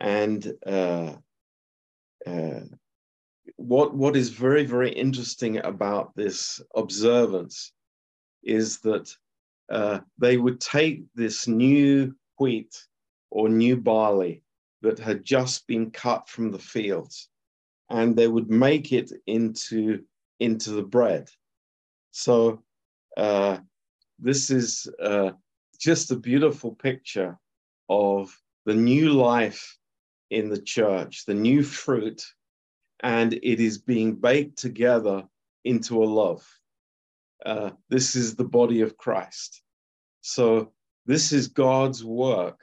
And 0.00 0.52
uh, 0.66 1.14
uh, 2.26 2.60
what 3.56 3.94
what 3.94 4.16
is 4.16 4.30
very, 4.30 4.64
very 4.64 4.90
interesting 4.90 5.58
about 5.58 6.14
this 6.14 6.60
observance 6.74 7.72
is 8.42 8.78
that 8.80 9.14
uh, 9.70 10.00
they 10.18 10.36
would 10.36 10.60
take 10.60 11.04
this 11.14 11.46
new 11.46 12.14
wheat 12.38 12.74
or 13.30 13.48
new 13.48 13.76
barley 13.76 14.42
that 14.82 14.98
had 14.98 15.24
just 15.24 15.66
been 15.66 15.90
cut 15.90 16.28
from 16.28 16.50
the 16.50 16.58
fields 16.58 17.28
and 17.90 18.16
they 18.16 18.28
would 18.28 18.50
make 18.50 18.92
it 18.92 19.12
into 19.26 20.02
into 20.40 20.70
the 20.70 20.82
bread. 20.82 21.28
So 22.12 22.62
uh, 23.16 23.58
this 24.18 24.50
is 24.50 24.88
uh, 25.02 25.32
just 25.80 26.10
a 26.10 26.16
beautiful 26.16 26.74
picture 26.74 27.38
of 27.88 28.36
the 28.66 28.74
new 28.74 29.12
life 29.12 29.76
in 30.30 30.50
the 30.50 30.60
church 30.60 31.24
the 31.24 31.34
new 31.34 31.62
fruit 31.62 32.22
and 33.00 33.32
it 33.32 33.60
is 33.60 33.78
being 33.78 34.14
baked 34.14 34.58
together 34.58 35.26
into 35.64 36.02
a 36.02 36.04
love 36.04 36.46
uh, 37.46 37.70
this 37.88 38.16
is 38.16 38.34
the 38.34 38.44
body 38.44 38.80
of 38.80 38.96
christ 38.96 39.62
so 40.20 40.72
this 41.06 41.32
is 41.32 41.48
god's 41.48 42.04
work 42.04 42.58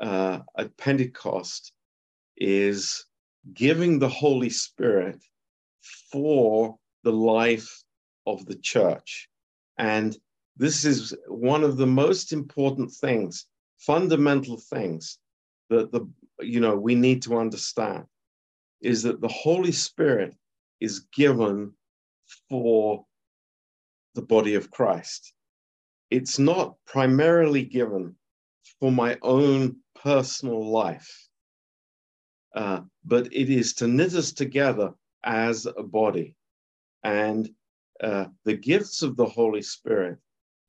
uh, 0.00 0.40
at 0.58 0.76
Pentecost 0.76 1.72
is 2.36 3.06
giving 3.52 3.98
the 3.98 4.08
Holy 4.08 4.50
Spirit 4.50 5.22
for 6.10 6.76
the 7.02 7.12
life 7.12 7.82
of 8.26 8.44
the 8.46 8.56
church. 8.56 9.28
And 9.78 10.16
this 10.56 10.84
is 10.84 11.14
one 11.26 11.64
of 11.64 11.76
the 11.76 11.86
most 11.86 12.32
important 12.32 12.90
things, 12.92 13.46
fundamental 13.78 14.58
things 14.58 15.18
that 15.70 15.92
the 15.92 16.06
you 16.40 16.60
know 16.60 16.76
we 16.76 16.94
need 16.94 17.22
to 17.22 17.38
understand 17.38 18.04
is 18.80 19.02
that 19.04 19.20
the 19.20 19.28
Holy 19.28 19.72
Spirit 19.72 20.34
is 20.80 21.06
given 21.14 21.72
for 22.48 23.06
the 24.14 24.22
body 24.22 24.54
of 24.54 24.70
Christ. 24.70 25.32
It's 26.10 26.38
not 26.38 26.76
primarily 26.86 27.64
given 27.64 28.16
for 28.80 28.92
my 28.92 29.18
own 29.22 29.76
personal 29.94 30.70
life, 30.70 31.28
uh, 32.54 32.80
but 33.04 33.26
it 33.32 33.50
is 33.50 33.74
to 33.74 33.88
knit 33.88 34.14
us 34.14 34.32
together 34.32 34.94
as 35.24 35.66
a 35.66 35.82
body. 35.82 36.36
And 37.02 37.50
uh, 38.02 38.26
the 38.44 38.56
gifts 38.56 39.02
of 39.02 39.16
the 39.16 39.26
Holy 39.26 39.62
Spirit 39.62 40.18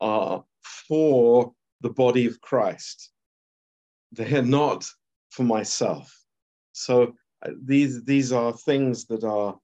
are 0.02 0.44
for 0.88 1.54
the 1.82 1.90
body 1.90 2.26
of 2.26 2.42
Christ. 2.42 3.12
They 4.12 4.36
are 4.38 4.42
not 4.42 4.90
for 5.30 5.44
myself. 5.44 6.16
So 6.72 7.16
uh, 7.46 7.52
these 7.64 8.04
these 8.04 8.32
are 8.32 8.54
things 8.54 9.06
that 9.06 9.24
are 9.24 9.58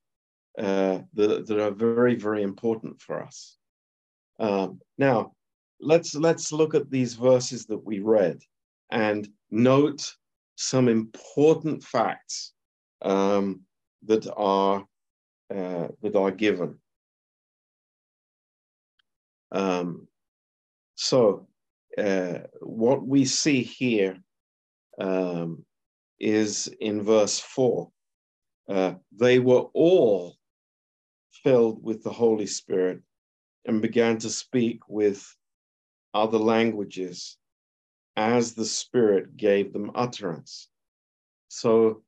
uh, 0.58 1.00
that 1.14 1.50
are 1.50 1.72
very 1.72 2.16
very 2.16 2.44
important 2.44 3.02
for 3.02 3.24
us. 3.24 3.58
Um, 4.42 4.82
now 4.98 5.34
let's 5.80 6.16
let's 6.16 6.52
look 6.52 6.74
at 6.74 6.90
these 6.90 7.14
verses 7.14 7.68
that 7.68 7.86
we 7.86 8.00
read 8.00 8.40
and 8.92 9.30
note 9.52 10.16
some 10.56 10.88
important 10.90 11.84
facts 11.84 12.54
um, 13.04 13.62
that 14.08 14.28
are 14.36 14.84
uh, 15.54 15.88
that 16.02 16.16
are 16.16 16.32
given. 16.32 16.80
Um, 19.52 20.08
so 20.96 21.48
uh, 21.98 22.40
what 22.62 23.06
we 23.06 23.26
see 23.26 23.62
here 23.62 24.18
um, 25.00 25.64
is 26.20 26.68
in 26.80 27.04
verse 27.04 27.40
four. 27.40 27.92
Uh, 28.68 28.94
they 29.12 29.38
were 29.38 29.66
all 29.74 30.36
filled 31.44 31.84
with 31.84 32.02
the 32.02 32.10
Holy 32.10 32.48
Spirit 32.48 33.02
and 33.66 33.82
began 33.82 34.18
to 34.20 34.30
speak 34.30 34.88
with 34.88 35.36
other 36.14 36.38
languages 36.38 37.38
as 38.16 38.54
the 38.54 38.66
Spirit 38.66 39.38
gave 39.38 39.74
them 39.74 39.92
utterance. 39.96 40.68
So 41.48 42.04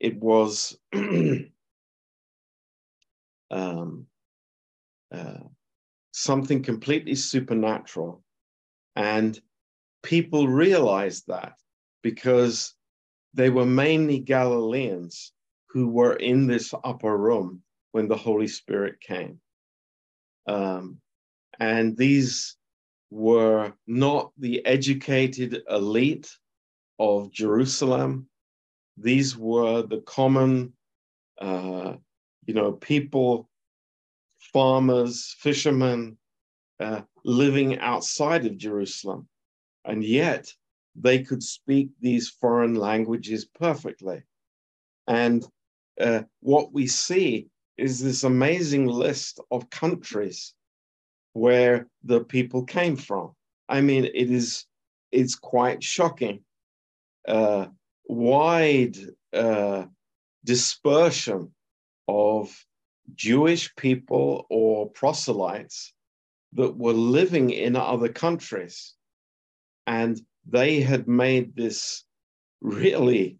it 0.00 0.16
was 0.16 0.76
um, 3.50 4.06
uh, 5.12 5.38
something 6.12 6.62
completely 6.62 7.14
supernatural. 7.14 8.22
And 8.96 9.38
people 10.02 10.48
realized 10.48 11.24
that 11.28 11.54
because 12.02 12.74
they 13.34 13.50
were 13.50 13.66
mainly 13.66 14.18
Galileans 14.18 15.32
who 15.68 15.88
were 15.88 16.14
in 16.14 16.46
this 16.46 16.74
upper 16.84 17.16
room 17.16 17.62
when 17.92 18.08
the 18.08 18.16
Holy 18.16 18.48
Spirit 18.48 19.00
came. 19.00 19.41
Um, 20.46 20.98
and 21.58 21.96
these 21.96 22.56
were 23.10 23.72
not 23.86 24.32
the 24.38 24.64
educated 24.64 25.62
elite 25.68 26.30
of 26.98 27.30
Jerusalem. 27.30 28.28
These 28.96 29.36
were 29.36 29.82
the 29.82 30.00
common, 30.00 30.72
uh, 31.40 31.94
you 32.46 32.54
know, 32.54 32.72
people, 32.72 33.48
farmers, 34.52 35.34
fishermen 35.38 36.18
uh, 36.80 37.02
living 37.24 37.78
outside 37.78 38.46
of 38.46 38.56
Jerusalem. 38.56 39.28
And 39.84 40.02
yet 40.02 40.52
they 40.94 41.22
could 41.22 41.42
speak 41.42 41.90
these 42.00 42.28
foreign 42.28 42.74
languages 42.74 43.44
perfectly. 43.44 44.22
And 45.06 45.44
uh, 46.00 46.22
what 46.40 46.72
we 46.72 46.86
see 46.86 47.48
is 47.76 48.00
this 48.00 48.24
amazing 48.24 48.86
list 48.86 49.40
of 49.50 49.70
countries 49.70 50.54
where 51.32 51.88
the 52.04 52.22
people 52.24 52.64
came 52.64 52.96
from. 52.96 53.32
I 53.68 53.80
mean, 53.80 54.04
it 54.04 54.30
is 54.30 54.66
it's 55.10 55.34
quite 55.34 55.82
shocking. 55.82 56.40
Uh, 57.26 57.66
wide 58.06 58.96
uh, 59.32 59.84
dispersion 60.44 61.52
of 62.08 62.64
Jewish 63.14 63.74
people 63.76 64.46
or 64.50 64.90
proselytes 64.90 65.92
that 66.54 66.76
were 66.76 66.92
living 66.92 67.50
in 67.50 67.76
other 67.76 68.08
countries. 68.08 68.94
And 69.86 70.20
they 70.46 70.80
had 70.80 71.08
made 71.08 71.54
this 71.54 72.04
really, 72.60 73.38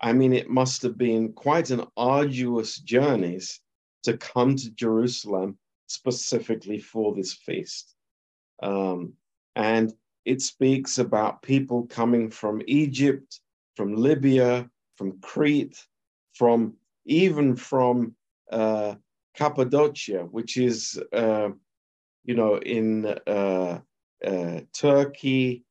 I 0.00 0.12
mean, 0.12 0.32
it 0.32 0.48
must 0.50 0.82
have 0.82 0.98
been 0.98 1.32
quite 1.32 1.70
an 1.70 1.84
arduous 1.96 2.78
journeys 2.78 3.60
to 4.02 4.16
come 4.16 4.56
to 4.56 4.70
Jerusalem 4.70 5.58
specifically 5.86 6.78
for 6.78 7.14
this 7.14 7.32
feast. 7.32 7.94
Um, 8.62 9.14
and 9.56 9.92
it 10.24 10.40
speaks 10.40 10.98
about 10.98 11.42
people 11.42 11.86
coming 11.86 12.30
from 12.30 12.62
Egypt, 12.66 13.40
from 13.76 13.94
Libya, 13.94 14.68
from 14.96 15.18
Crete, 15.20 15.86
from 16.34 16.74
even 17.04 17.56
from 17.56 18.14
uh, 18.50 18.94
Cappadocia, 19.34 20.24
which 20.30 20.56
is, 20.56 21.00
uh, 21.12 21.48
you 22.24 22.34
know, 22.34 22.56
in 22.58 23.06
uh, 23.06 23.80
uh 24.24 24.60
Turkey, 24.72 25.64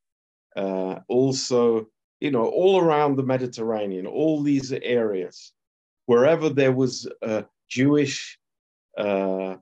uh, 0.56 1.00
also, 1.08 1.88
you 2.20 2.32
know, 2.32 2.46
all 2.46 2.82
around 2.82 3.16
the 3.16 3.24
Mediterranean, 3.24 4.06
all 4.06 4.42
these 4.42 4.72
areas, 4.74 5.54
wherever 6.06 6.50
there 6.50 6.74
was 6.74 7.08
a 7.22 7.46
Jewish 7.72 8.38
uh, 8.98 9.56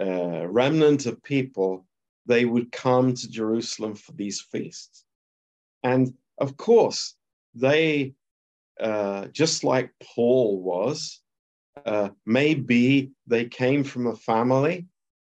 uh, 0.00 0.46
remnant 0.48 1.06
of 1.06 1.22
people, 1.22 1.86
they 2.26 2.44
would 2.44 2.72
come 2.72 3.14
to 3.14 3.30
Jerusalem 3.30 3.94
for 3.94 4.12
these 4.12 4.40
feasts. 4.40 5.04
And 5.82 6.14
of 6.38 6.56
course, 6.56 7.14
they, 7.54 8.14
uh, 8.80 9.26
just 9.26 9.64
like 9.64 9.92
Paul 10.02 10.62
was, 10.62 11.20
uh, 11.84 12.10
maybe 12.24 13.12
they 13.26 13.44
came 13.44 13.84
from 13.84 14.06
a 14.06 14.16
family 14.16 14.86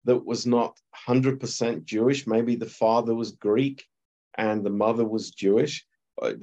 that 0.06 0.26
was 0.26 0.46
not 0.48 0.78
100% 1.08 1.84
Jewish. 1.84 2.26
Maybe 2.26 2.56
the 2.56 2.66
father 2.66 3.14
was 3.14 3.32
Greek 3.34 3.86
and 4.36 4.66
the 4.66 4.70
mother 4.70 5.06
was 5.06 5.32
Jewish. 5.32 5.86
Uh, 6.20 6.34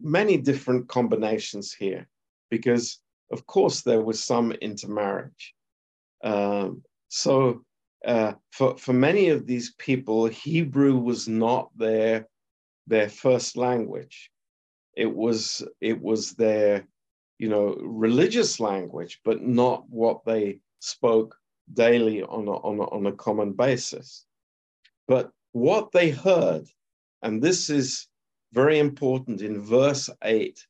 many 0.00 0.36
different 0.36 0.88
combinations 0.88 1.72
here, 1.72 2.08
because 2.50 2.98
of 3.32 3.46
course 3.46 3.82
there 3.82 4.02
was 4.02 4.22
some 4.22 4.52
intermarriage. 4.52 5.54
Um, 6.22 6.82
so 7.08 7.64
uh, 8.04 8.32
for 8.50 8.76
for 8.76 8.92
many 8.92 9.28
of 9.28 9.46
these 9.46 9.74
people, 9.78 10.26
Hebrew 10.26 10.96
was 10.96 11.28
not 11.28 11.70
their 11.76 12.28
their 12.86 13.08
first 13.08 13.56
language. 13.56 14.30
It 14.96 15.12
was 15.12 15.66
it 15.80 16.00
was 16.00 16.32
their 16.32 16.86
you 17.38 17.48
know 17.48 17.76
religious 17.80 18.60
language, 18.60 19.20
but 19.24 19.42
not 19.42 19.88
what 19.88 20.24
they 20.24 20.60
spoke 20.80 21.36
daily 21.72 22.22
on 22.22 22.48
a, 22.48 22.52
on 22.52 22.78
a, 22.78 22.84
on 22.90 23.06
a 23.06 23.12
common 23.12 23.52
basis. 23.52 24.26
But 25.06 25.30
what 25.52 25.92
they 25.92 26.10
heard, 26.10 26.66
and 27.22 27.42
this 27.42 27.70
is 27.70 28.08
very 28.52 28.78
important 28.78 29.42
in 29.42 29.60
verse 29.60 30.10
eight, 30.24 30.66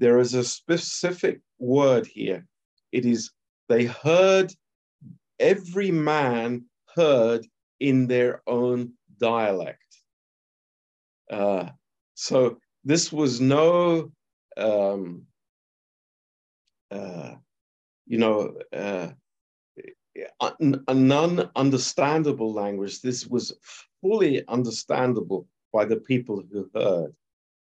there 0.00 0.18
is 0.18 0.34
a 0.34 0.42
specific 0.42 1.40
word 1.58 2.06
here. 2.06 2.46
It 2.90 3.04
is 3.04 3.30
they 3.68 3.84
heard 3.84 4.52
every 5.38 5.92
man 5.92 6.64
heard 6.96 7.46
in 7.78 8.08
their 8.08 8.42
own 8.46 8.94
dialect. 9.20 9.78
Uh, 11.30 11.68
so 12.14 12.58
this 12.82 13.12
was 13.12 13.40
no, 13.40 14.10
um, 14.56 15.22
uh, 16.90 17.34
you 18.06 18.18
know, 18.18 18.54
uh, 18.72 19.08
a 20.40 20.94
non-understandable 20.94 22.52
language. 22.52 23.00
This 23.00 23.26
was 23.26 23.54
fully 24.02 24.46
understandable 24.48 25.46
by 25.72 25.84
the 25.84 25.96
people 25.96 26.42
who 26.50 26.68
heard, 26.74 27.14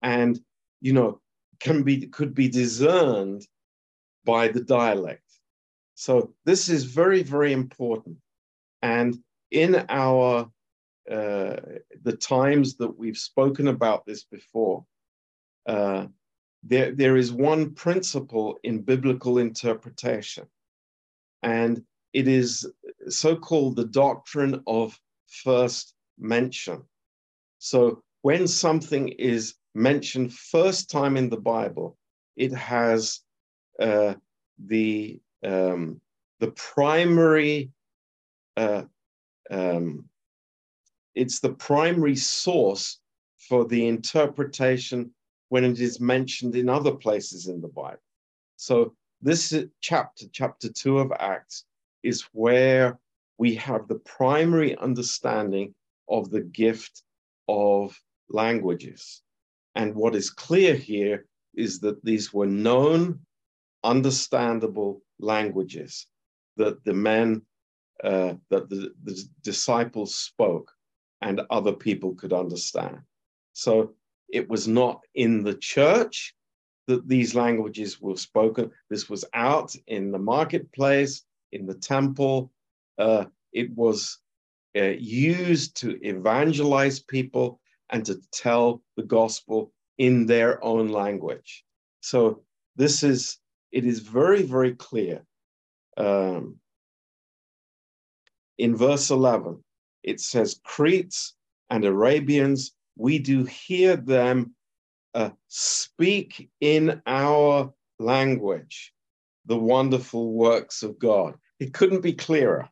and 0.01 0.39
you 0.81 0.93
know, 0.93 1.21
can 1.63 1.82
be 1.82 2.08
could 2.08 2.34
be 2.36 2.49
discerned 2.49 3.47
by 4.26 4.49
the 4.49 4.62
dialect. 4.62 5.30
So 5.95 6.34
this 6.45 6.69
is 6.69 6.84
very, 6.84 7.23
very 7.23 7.54
important. 7.54 8.17
And 8.82 9.17
in 9.52 9.86
our 9.89 10.52
uh, 11.10 11.56
the 12.04 12.17
times 12.17 12.76
that 12.78 12.97
we've 12.99 13.17
spoken 13.17 13.67
about 13.67 14.06
this 14.06 14.23
before, 14.23 14.86
uh, 15.65 16.08
there, 16.63 16.91
there 16.91 17.17
is 17.17 17.32
one 17.32 17.73
principle 17.73 18.58
in 18.63 18.82
biblical 18.82 19.38
interpretation, 19.38 20.45
and 21.41 21.84
it 22.13 22.28
is 22.28 22.65
so 23.10 23.36
called 23.36 23.76
the 23.76 23.86
doctrine 23.86 24.62
of 24.67 24.97
first 25.28 25.93
mention. 26.17 26.84
So 27.60 28.04
when 28.21 28.47
something 28.47 29.10
is 29.10 29.56
mentioned 29.75 30.33
first 30.33 30.89
time 30.89 31.17
in 31.17 31.29
the 31.29 31.39
Bible, 31.39 31.97
it 32.36 32.53
has 32.53 33.21
uh, 33.79 34.13
the 34.65 35.19
um, 35.43 35.99
the 36.39 36.51
primary 36.51 37.71
uh, 38.55 38.83
um, 39.49 40.05
it's 41.15 41.39
the 41.39 41.53
primary 41.53 42.15
source 42.15 42.99
for 43.38 43.65
the 43.65 43.88
interpretation 43.88 45.12
when 45.49 45.63
it 45.63 45.79
is 45.79 45.99
mentioned 45.99 46.55
in 46.55 46.69
other 46.69 46.93
places 46.95 47.47
in 47.47 47.62
the 47.62 47.67
Bible. 47.67 48.01
So 48.55 48.95
this 49.21 49.53
chapter, 49.81 50.25
chapter 50.31 50.69
two 50.69 50.99
of 50.99 51.12
Acts, 51.19 51.65
is 52.01 52.23
where 52.31 52.97
we 53.38 53.55
have 53.55 53.88
the 53.88 53.99
primary 53.99 54.75
understanding 54.77 55.73
of 56.09 56.29
the 56.29 56.41
gift 56.41 57.03
of 57.47 57.99
languages. 58.29 59.21
And 59.75 59.95
what 59.95 60.15
is 60.15 60.29
clear 60.29 60.75
here 60.75 61.25
is 61.55 61.79
that 61.79 62.03
these 62.03 62.33
were 62.33 62.45
known, 62.45 63.19
understandable 63.83 65.01
languages 65.19 66.07
that 66.57 66.83
the 66.83 66.93
men, 66.93 67.41
uh, 68.03 68.33
that 68.49 68.69
the, 68.69 68.93
the 69.03 69.23
disciples 69.41 70.15
spoke 70.15 70.71
and 71.21 71.41
other 71.49 71.73
people 71.73 72.15
could 72.15 72.33
understand. 72.33 72.99
So 73.53 73.93
it 74.29 74.49
was 74.49 74.67
not 74.67 75.01
in 75.15 75.43
the 75.43 75.55
church 75.55 76.36
that 76.88 77.07
these 77.07 77.33
languages 77.33 78.01
were 78.01 78.17
spoken. 78.17 78.71
This 78.89 79.09
was 79.09 79.23
out 79.33 79.73
in 79.88 80.12
the 80.12 80.19
marketplace, 80.19 81.23
in 81.51 81.65
the 81.65 81.75
temple. 81.75 82.51
Uh, 82.97 83.25
it 83.53 83.73
was 83.75 84.19
uh, 84.75 84.95
used 84.99 85.77
to 85.77 85.99
evangelize 86.05 86.99
people 86.99 87.62
and 87.93 88.06
to 88.08 88.19
tell 88.32 88.82
the 88.97 89.03
gospel 89.03 89.71
in 89.99 90.25
their 90.25 90.62
own 90.63 90.89
language. 90.89 91.63
So 92.01 92.41
this 92.75 93.03
is, 93.03 93.38
it 93.71 93.86
is 93.86 93.99
very, 93.99 94.41
very 94.41 94.73
clear. 94.73 95.23
Um, 95.95 96.58
in 98.58 98.75
verse 98.75 99.12
11, 99.12 99.63
it 100.01 100.19
says, 100.19 100.60
Cretes 100.65 101.36
and 101.69 101.86
Arabians, 101.86 102.73
we 102.97 103.19
do 103.19 103.43
hear 103.45 103.95
them 103.95 104.56
uh, 105.13 105.29
speak 105.47 106.49
in 106.60 106.99
our 107.06 107.71
language 107.99 108.91
the 109.45 109.58
wonderful 109.58 110.34
works 110.34 110.82
of 110.82 110.97
God. 110.97 111.36
It 111.60 111.73
couldn't 111.73 112.01
be 112.01 112.13
clearer. 112.13 112.67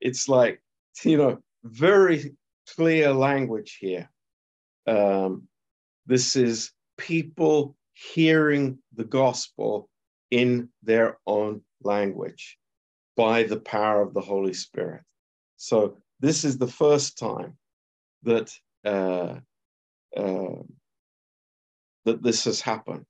It's 0.00 0.28
like, 0.28 0.60
you 1.04 1.16
know, 1.16 1.38
very 1.62 2.34
clear 2.74 3.12
language 3.12 3.78
here. 3.80 4.10
Um, 4.86 5.48
this 6.06 6.36
is 6.36 6.72
people 6.98 7.76
hearing 7.94 8.78
the 8.94 9.04
gospel 9.04 9.88
in 10.30 10.68
their 10.82 11.18
own 11.26 11.62
language 11.82 12.58
by 13.16 13.44
the 13.44 13.60
power 13.60 14.02
of 14.02 14.14
the 14.14 14.20
Holy 14.20 14.52
Spirit. 14.52 15.02
So 15.56 15.98
this 16.20 16.44
is 16.44 16.58
the 16.58 16.68
first 16.68 17.18
time 17.18 17.56
that 18.22 18.52
uh, 18.84 19.36
uh, 20.16 20.62
that 22.04 22.22
this 22.22 22.44
has 22.44 22.60
happened, 22.60 23.06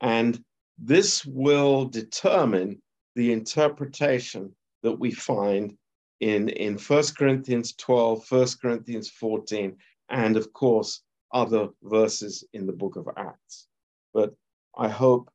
and 0.00 0.42
this 0.78 1.24
will 1.24 1.86
determine 1.86 2.80
the 3.16 3.32
interpretation 3.32 4.54
that 4.82 4.98
we 4.98 5.10
find 5.10 5.76
in 6.20 6.48
in 6.50 6.78
First 6.78 7.16
Corinthians 7.16 7.74
12, 7.74 8.30
1 8.30 8.46
Corinthians 8.60 9.08
14, 9.10 9.76
and 10.08 10.36
of 10.36 10.52
course 10.52 11.02
other 11.32 11.68
verses 11.82 12.44
in 12.52 12.66
the 12.66 12.72
book 12.72 12.96
of 12.96 13.08
Acts. 13.16 13.66
But 14.14 14.34
I 14.76 14.88
hope 14.88 15.30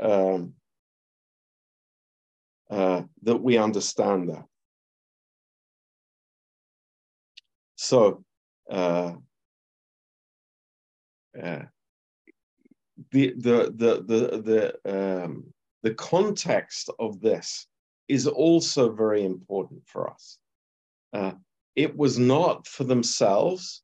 um, 0.00 0.54
uh, 2.70 3.02
that 3.22 3.36
we 3.36 3.56
understand 3.56 4.28
that. 4.28 4.44
So, 7.76 8.24
uh, 8.70 9.12
uh, 11.40 11.62
the 13.12 13.32
the 13.36 13.72
the 13.74 14.02
the 14.04 14.72
the 14.84 15.22
um, 15.22 15.44
the 15.82 15.94
context 15.94 16.90
of 16.98 17.20
this 17.20 17.66
is 18.08 18.26
also 18.26 18.90
very 18.90 19.24
important 19.24 19.82
for 19.86 20.10
us. 20.10 20.38
Uh, 21.12 21.32
it 21.76 21.96
was 21.96 22.18
not 22.18 22.66
for 22.66 22.84
themselves. 22.84 23.82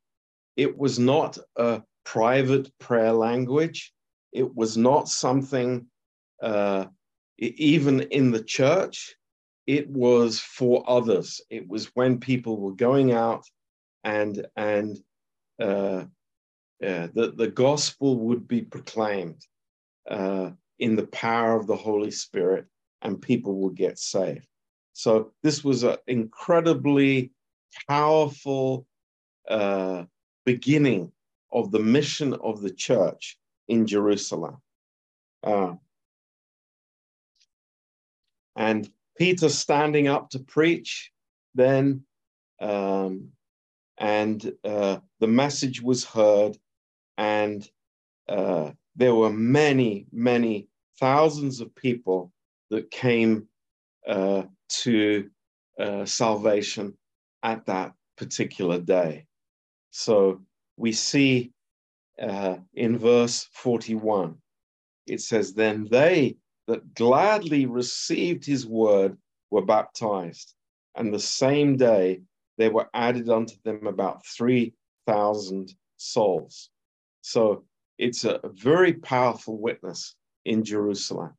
It 0.57 0.77
was 0.77 0.99
not 0.99 1.38
a 1.57 1.83
private 2.05 2.71
prayer 2.79 3.12
language. 3.12 3.93
It 4.33 4.55
was 4.55 4.77
not 4.77 5.09
something, 5.09 5.87
uh, 6.43 6.87
even 7.38 8.01
in 8.03 8.31
the 8.31 8.43
church, 8.43 9.14
it 9.67 9.88
was 9.88 10.38
for 10.38 10.85
others. 10.88 11.40
It 11.51 11.69
was 11.69 11.87
when 11.95 12.21
people 12.21 12.59
were 12.61 12.75
going 12.75 13.12
out 13.12 13.45
and, 14.05 14.47
and 14.57 14.99
uh, 15.61 16.05
uh, 16.85 17.09
the, 17.14 17.33
the 17.37 17.49
gospel 17.49 18.19
would 18.19 18.47
be 18.47 18.62
proclaimed 18.62 19.40
uh, 20.11 20.51
in 20.79 20.97
the 20.97 21.07
power 21.07 21.59
of 21.59 21.67
the 21.67 21.77
Holy 21.77 22.11
Spirit 22.11 22.67
and 23.03 23.23
people 23.23 23.55
would 23.57 23.77
get 23.77 23.99
saved. 23.99 24.47
So 24.93 25.33
this 25.43 25.64
was 25.64 25.83
an 25.83 25.97
incredibly 26.07 27.33
powerful 27.88 28.87
uh, 29.49 30.05
beginning 30.44 31.12
of 31.52 31.70
the 31.70 31.78
mission 31.78 32.35
of 32.35 32.61
the 32.61 32.70
church 32.70 33.38
in 33.68 33.87
Jerusalem. 33.87 34.57
Uh, 35.42 35.74
and 38.57 38.88
Peter 39.16 39.48
standing 39.48 40.09
up 40.09 40.30
to 40.30 40.38
preach 40.38 41.12
then, 41.54 42.04
um, 42.61 43.28
and 43.98 44.52
uh, 44.64 44.98
the 45.20 45.26
message 45.26 45.80
was 45.80 46.04
heard, 46.04 46.57
and 47.16 47.68
uh, 48.28 48.72
there 48.96 49.14
were 49.14 49.33
many, 49.33 50.07
many 50.12 50.68
thousands 50.98 51.61
of 51.61 51.74
people 51.74 52.33
that 52.70 52.90
came 52.90 53.48
uh, 54.09 54.42
to 54.68 55.30
uh, 55.78 56.04
salvation 56.04 56.96
at 57.42 57.66
that 57.66 57.92
particular 58.16 58.80
day. 58.80 59.26
So 59.96 60.40
we 60.76 60.90
see 60.90 61.52
uh, 62.20 62.57
in 62.74 62.98
verse 62.98 63.48
41, 63.52 64.37
it 65.07 65.20
says, 65.20 65.54
Then 65.54 65.87
they 65.88 66.37
that 66.66 66.94
gladly 66.94 67.66
received 67.66 68.44
his 68.44 68.66
word 68.66 69.16
were 69.52 69.64
baptized, 69.64 70.52
and 70.96 71.14
the 71.14 71.20
same 71.20 71.76
day 71.76 72.22
there 72.59 72.72
were 72.72 72.88
added 72.92 73.28
unto 73.28 73.54
them 73.62 73.87
about 73.87 74.26
3,000 74.26 75.72
souls. 75.96 76.70
So 77.20 77.64
it's 77.96 78.24
a 78.24 78.40
very 78.52 78.94
powerful 78.94 79.59
witness 79.59 80.16
in 80.44 80.64
Jerusalem, 80.64 81.35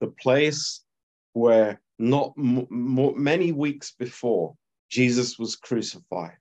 the 0.00 0.08
place 0.22 0.82
where 1.34 1.82
not 1.98 2.32
many 2.38 3.52
weeks 3.52 3.92
before 3.92 4.56
Jesus 4.88 5.38
was 5.38 5.54
crucified, 5.54 6.38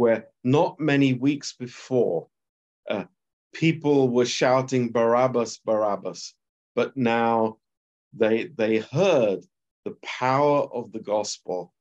where 0.00 0.28
not 0.44 0.80
many 0.80 1.12
weeks 1.12 1.52
before, 1.52 2.26
uh, 2.88 3.04
people 3.52 4.08
were 4.08 4.24
shouting 4.24 4.90
Barabbas, 4.90 5.58
Barabbas, 5.58 6.34
but 6.74 6.96
now 6.96 7.58
they 8.14 8.46
they 8.56 8.78
heard 8.78 9.40
the 9.84 9.94
power 10.02 10.60
of 10.72 10.90
the 10.92 11.00
gospel 11.00 11.74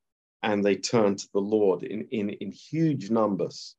and 0.43 0.65
they 0.65 0.75
turned 0.75 1.19
to 1.19 1.29
the 1.33 1.39
Lord 1.39 1.83
in 1.83 2.09
in, 2.11 2.29
in 2.41 2.51
huge 2.51 3.09
numbers. 3.09 3.77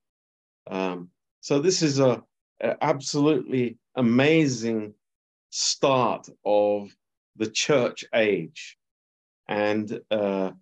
Um, 0.71 1.11
so 1.43 1.61
this 1.61 1.83
is 1.83 2.01
a, 2.01 2.23
a 2.63 2.83
absolutely 2.83 3.77
amazing 3.95 4.95
start 5.51 6.31
of 6.47 6.97
the 7.37 7.51
church 7.51 8.07
age, 8.15 8.79
and 9.49 10.01
uh, 10.11 10.53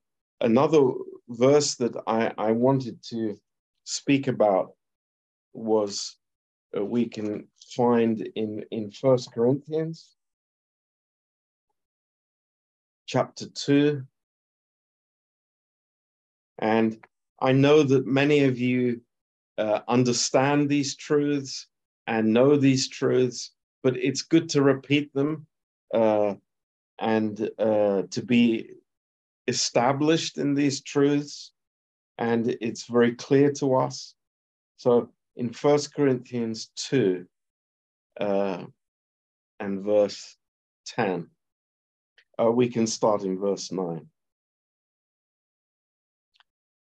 another 0.41 0.83
verse 1.29 1.77
that 1.77 1.95
I, 2.09 2.33
I 2.37 2.51
wanted 2.51 3.01
to 3.11 3.39
speak 3.89 4.29
about 4.29 4.73
was 5.55 6.17
uh, 6.77 6.85
we 6.85 7.07
can 7.07 7.49
find 7.75 8.21
in 8.35 8.63
in 8.71 8.91
First 8.91 9.33
Corinthians 9.33 10.15
chapter 13.07 13.47
two, 13.49 14.03
and 16.59 16.99
I 17.41 17.53
know 17.53 17.83
that 17.83 18.07
many 18.07 18.45
of 18.45 18.59
you 18.59 19.01
uh, 19.57 19.81
understand 19.89 20.69
these 20.69 20.95
truths 20.95 21.67
and 22.07 22.35
know 22.35 22.59
these 22.59 22.91
truths, 22.91 23.53
but 23.83 23.97
it's 23.97 24.21
good 24.21 24.51
to 24.51 24.61
repeat 24.61 25.15
them 25.15 25.47
uh, 25.95 26.35
and 26.99 27.51
uh, 27.59 28.03
to 28.11 28.23
be 28.23 28.71
established 29.47 30.37
in 30.37 30.55
these 30.55 30.83
truths 30.83 31.53
and 32.19 32.57
it's 32.61 32.87
very 32.87 33.15
clear 33.15 33.53
to 33.53 33.77
us. 33.77 34.15
So 34.77 35.11
in 35.37 35.53
First 35.53 35.95
Corinthians 35.95 36.71
2 36.77 37.27
uh, 38.21 38.65
and 39.61 39.85
verse 39.85 40.37
10, 40.87 41.29
uh, 42.41 42.51
we 42.51 42.69
can 42.69 42.87
start 42.87 43.23
in 43.23 43.39
verse 43.39 43.73
9. 43.73 44.07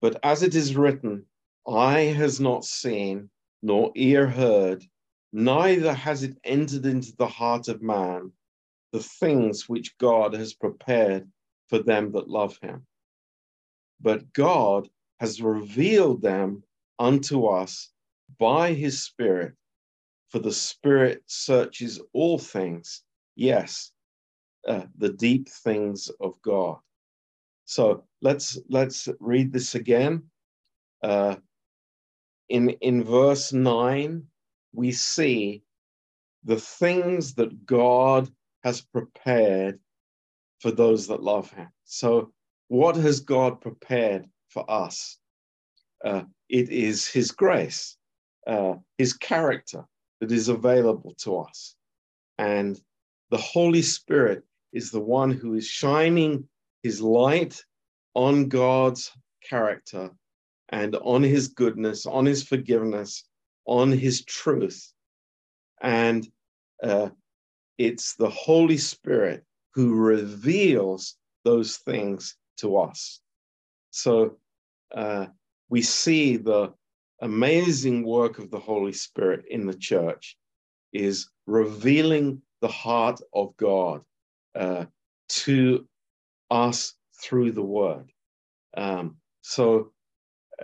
But 0.01 0.19
as 0.23 0.43
it 0.43 0.55
is 0.55 0.77
written, 0.77 1.27
eye 1.69 2.15
has 2.17 2.41
not 2.41 2.65
seen, 2.65 3.31
nor 3.63 3.93
ear 3.95 4.27
heard, 4.27 4.85
neither 5.33 5.93
has 5.93 6.23
it 6.23 6.39
entered 6.45 6.87
into 6.87 7.15
the 7.17 7.27
heart 7.27 7.69
of 7.69 7.83
man 7.83 8.33
the 8.93 9.03
things 9.03 9.69
which 9.69 9.97
God 9.99 10.35
has 10.35 10.55
prepared 10.55 11.31
for 11.69 11.79
them 11.83 12.13
that 12.13 12.29
love 12.29 12.59
him. 12.63 12.87
but 14.01 14.33
God 14.33 14.89
has 15.21 15.43
revealed 15.43 16.23
them 16.23 16.63
unto 16.99 17.47
us 17.47 17.91
by 18.39 18.73
his 18.73 19.03
Spirit. 19.03 19.55
For 20.31 20.39
the 20.39 20.53
Spirit 20.53 21.23
searches 21.27 22.01
all 22.13 22.39
things, 22.39 23.03
yes, 23.37 23.93
uh, 24.67 24.85
the 24.97 25.11
deep 25.11 25.49
things 25.49 26.11
of 26.21 26.41
God. 26.43 26.79
So 27.65 28.05
let's 28.23 28.59
let's 28.69 29.09
read 29.21 29.53
this 29.53 29.75
again. 29.75 30.25
Uh, 31.03 31.37
in 32.49 32.71
in 32.81 33.05
verse 33.05 33.53
nine, 33.53 34.25
we 34.73 34.93
see 34.93 35.63
the 36.45 36.59
things 36.59 37.35
that 37.35 37.67
God 37.67 38.31
has 38.65 38.81
prepared 38.81 39.79
for 40.61 40.71
those 40.71 41.07
that 41.09 41.23
love 41.23 41.51
Him. 41.53 41.69
So, 41.85 42.33
what 42.69 42.97
has 42.97 43.21
God 43.21 43.61
prepared 43.61 44.27
for 44.51 44.71
us? 44.71 45.19
Uh, 46.05 46.23
it 46.49 46.71
is 46.71 47.09
His 47.09 47.31
grace, 47.31 47.97
uh, 48.47 48.75
His 48.99 49.13
character 49.13 49.85
that 50.21 50.33
is 50.33 50.49
available 50.49 51.15
to 51.19 51.39
us. 51.39 51.75
And 52.39 52.81
the 53.31 53.39
Holy 53.39 53.83
Spirit 53.83 54.45
is 54.73 54.91
the 54.91 55.01
one 55.01 55.31
who 55.31 55.55
is 55.55 55.67
shining 55.67 56.49
His 56.83 57.01
light 57.01 57.65
on 58.15 58.49
God's 58.49 59.11
character 59.49 60.11
and 60.69 60.97
on 60.97 61.23
His 61.23 61.49
goodness, 61.49 62.07
on 62.07 62.27
His 62.27 62.43
forgiveness, 62.43 63.25
on 63.67 63.93
His 63.93 64.25
truth. 64.25 64.93
And 65.81 66.27
uh, 66.83 67.11
it's 67.79 68.15
the 68.17 68.31
Holy 68.31 68.79
Spirit 68.79 69.45
who 69.75 69.95
reveals 69.95 71.17
those 71.45 71.77
things 71.79 72.37
to 72.59 72.77
us. 72.77 73.21
So 73.91 74.37
uh, 74.95 75.27
we 75.69 75.83
see 75.83 76.37
the 76.37 76.73
amazing 77.21 78.05
work 78.05 78.39
of 78.39 78.51
the 78.51 78.59
Holy 78.59 78.93
Spirit 78.93 79.45
in 79.49 79.67
the 79.67 79.75
church 79.75 80.37
is 80.93 81.31
revealing 81.47 82.43
the 82.61 82.69
heart 82.69 83.21
of 83.35 83.57
God 83.57 84.03
uh, 84.55 84.87
to 85.29 85.87
us 86.51 86.95
through 87.23 87.53
the 87.53 87.63
Word. 87.63 88.11
Um, 88.77 89.17
so 89.43 89.93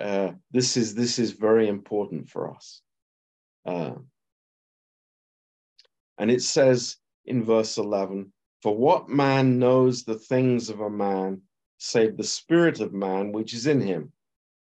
uh, 0.00 0.32
this 0.50 0.76
is 0.76 0.94
this 0.94 1.18
is 1.18 1.32
very 1.32 1.68
important 1.68 2.28
for 2.28 2.54
us. 2.54 2.82
Uh, 3.64 3.94
and 6.18 6.30
it 6.30 6.42
says 6.42 6.96
in 7.24 7.44
verse 7.44 7.78
11, 7.78 8.32
For 8.62 8.76
what 8.76 9.08
man 9.08 9.58
knows 9.58 10.04
the 10.04 10.18
things 10.18 10.70
of 10.70 10.80
a 10.80 10.90
man, 10.90 11.42
save 11.78 12.16
the 12.16 12.24
spirit 12.24 12.80
of 12.80 12.92
man 12.92 13.32
which 13.32 13.54
is 13.54 13.66
in 13.66 13.80
him? 13.80 14.12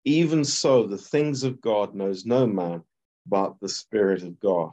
Even 0.04 0.44
so, 0.44 0.88
the 0.88 0.98
things 0.98 1.44
of 1.44 1.62
God 1.62 1.94
knows 1.94 2.26
no 2.26 2.48
man 2.48 2.84
but 3.26 3.56
the 3.62 3.70
Spirit 3.70 4.24
of 4.24 4.40
God. 4.40 4.72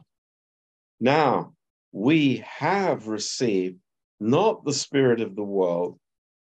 Now, 1.00 1.54
we 1.92 2.38
have 2.46 3.08
received 3.08 3.78
not 4.20 4.64
the 4.64 4.72
Spirit 4.72 5.20
of 5.20 5.36
the 5.36 5.44
world, 5.44 5.98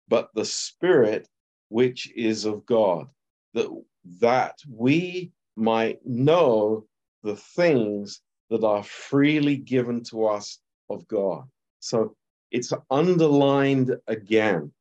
but 0.09 0.31
the 0.35 0.45
Spirit 0.45 1.29
which 1.69 2.13
is 2.15 2.45
of 2.45 2.65
God, 2.67 3.09
that, 3.55 3.69
that 4.21 4.59
we 4.69 5.33
might 5.57 6.05
know 6.07 6.87
the 7.23 7.37
things 7.37 8.21
that 8.51 8.63
are 8.63 8.85
freely 8.85 9.57
given 9.57 10.05
to 10.05 10.27
us 10.27 10.61
of 10.89 11.09
God. 11.09 11.45
So 11.81 12.15
it's 12.51 12.73
underlined 12.91 13.97
again 14.07 14.73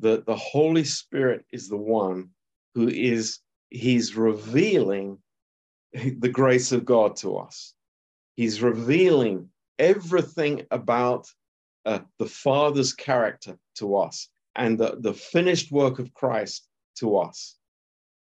that 0.00 0.26
the 0.26 0.36
Holy 0.36 0.84
Spirit 0.84 1.44
is 1.52 1.68
the 1.68 1.76
one 1.76 2.30
who 2.74 2.88
is, 2.88 3.38
he's 3.70 4.16
revealing 4.16 5.18
the 5.92 6.28
grace 6.28 6.72
of 6.72 6.84
God 6.84 7.16
to 7.16 7.36
us. 7.36 7.74
He's 8.34 8.62
revealing 8.62 9.50
everything 9.78 10.66
about 10.70 11.26
uh, 11.84 12.00
the 12.18 12.26
Father's 12.26 12.92
character 12.92 13.58
to 13.76 13.96
us 13.96 14.28
and 14.54 14.78
the, 14.78 14.96
the 15.00 15.14
finished 15.14 15.72
work 15.72 15.98
of 15.98 16.14
Christ 16.14 16.66
to 16.96 17.18
us. 17.18 17.56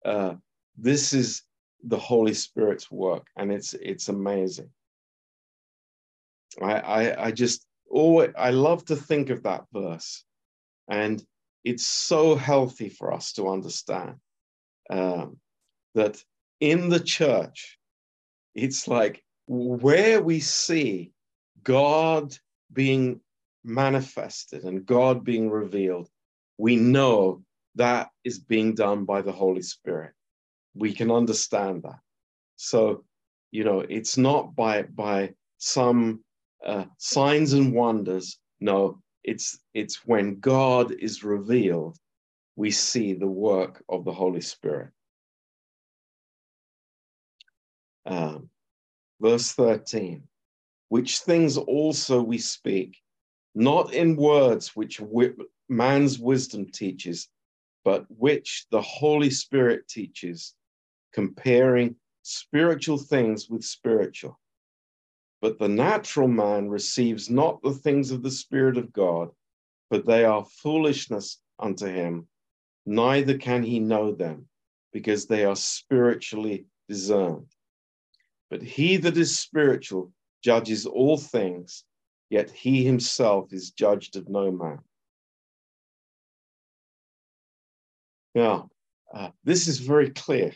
Uh, 0.04 0.36
this 0.78 1.14
is 1.14 1.44
the 1.84 1.98
Holy 1.98 2.34
Spirit's 2.34 2.90
work, 2.92 3.28
and 3.36 3.52
it's 3.52 3.74
it's 3.74 4.10
amazing. 4.10 4.70
I 6.62 6.74
I, 6.74 7.26
I 7.28 7.32
just 7.32 7.66
always 7.90 8.32
I 8.38 8.52
love 8.52 8.86
to 8.86 8.96
think 8.96 9.30
of 9.30 9.44
that 9.44 9.66
verse, 9.74 10.24
and 10.88 11.24
it's 11.64 11.86
so 11.86 12.36
healthy 12.36 12.90
for 12.90 13.14
us 13.14 13.34
to 13.34 13.50
understand 13.50 14.16
um, 14.92 15.38
that 15.96 16.24
in 16.60 16.90
the 16.90 17.00
church, 17.00 17.80
it's 18.54 18.88
like 18.88 19.24
where 19.48 20.22
we 20.22 20.40
see 20.40 21.12
God 21.64 22.36
being 22.72 23.22
manifested 23.64 24.64
and 24.64 24.86
God 24.86 25.24
being 25.24 25.50
revealed, 25.50 26.10
we 26.58 26.76
know 26.76 27.44
that 27.76 28.10
is 28.24 28.40
being 28.40 28.76
done 28.76 29.06
by 29.06 29.22
the 29.22 29.32
Holy 29.32 29.62
Spirit 29.62 30.14
we 30.74 30.94
can 30.94 31.12
understand 31.12 31.84
that. 31.84 32.00
So, 32.56 33.04
you 33.52 33.64
know, 33.64 33.82
it's 33.82 34.18
not 34.18 34.56
by 34.56 34.84
by 34.84 35.34
some 35.58 36.24
uh, 36.66 36.86
signs 36.98 37.54
and 37.54 37.74
wonders. 37.74 38.40
No, 38.60 39.02
it's 39.24 39.60
it's 39.74 40.06
when 40.06 40.40
God 40.40 40.92
is 40.92 41.24
revealed, 41.24 41.98
we 42.62 42.70
see 42.70 43.14
the 43.14 43.26
work 43.26 43.84
of 43.90 44.06
the 44.06 44.14
Holy 44.14 44.40
Spirit. 44.40 44.92
Um, 48.06 48.52
verse 49.20 49.52
13, 49.54 50.22
which 50.90 51.22
things 51.22 51.58
also 51.58 52.22
we 52.22 52.38
speak, 52.38 52.98
not 53.56 53.96
in 53.96 54.16
words 54.16 54.76
which 54.76 55.02
man's 55.70 56.20
wisdom 56.20 56.68
teaches, 56.72 57.30
but 57.84 58.06
which 58.10 58.68
the 58.70 58.84
Holy 58.84 59.32
Spirit 59.32 59.88
teaches, 59.88 60.54
comparing 61.14 61.96
spiritual 62.22 63.00
things 63.00 63.50
with 63.50 63.64
spiritual. 63.64 64.40
But 65.42 65.58
the 65.58 65.68
natural 65.68 66.28
man 66.28 66.70
receives 66.70 67.28
not 67.28 67.64
the 67.64 67.74
things 67.74 68.12
of 68.12 68.22
the 68.22 68.30
Spirit 68.30 68.78
of 68.78 68.94
God, 68.94 69.32
but 69.90 70.06
they 70.06 70.26
are 70.26 70.46
foolishness 70.46 71.40
unto 71.58 71.88
him, 71.88 72.28
neither 72.86 73.38
can 73.38 73.64
he 73.64 73.80
know 73.80 74.12
them, 74.12 74.48
because 74.94 75.26
they 75.26 75.46
are 75.46 75.56
spiritually 75.56 76.66
discerned. 76.88 77.48
But 78.50 78.62
he 78.62 78.98
that 78.98 79.18
is 79.18 79.38
spiritual 79.38 80.12
judges 80.44 80.86
all 80.86 81.18
things, 81.18 81.84
yet 82.30 82.50
he 82.50 82.84
himself 82.84 83.54
is 83.54 83.72
judged 83.72 84.16
of 84.16 84.28
no 84.28 84.52
man. 84.52 84.80
Now, 88.36 88.70
uh, 89.14 89.30
this 89.44 89.68
is 89.68 89.80
very 89.80 90.10
clear 90.10 90.54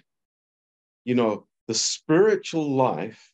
you 1.06 1.14
know, 1.14 1.46
the 1.68 1.74
spiritual 1.74 2.76
life 2.76 3.32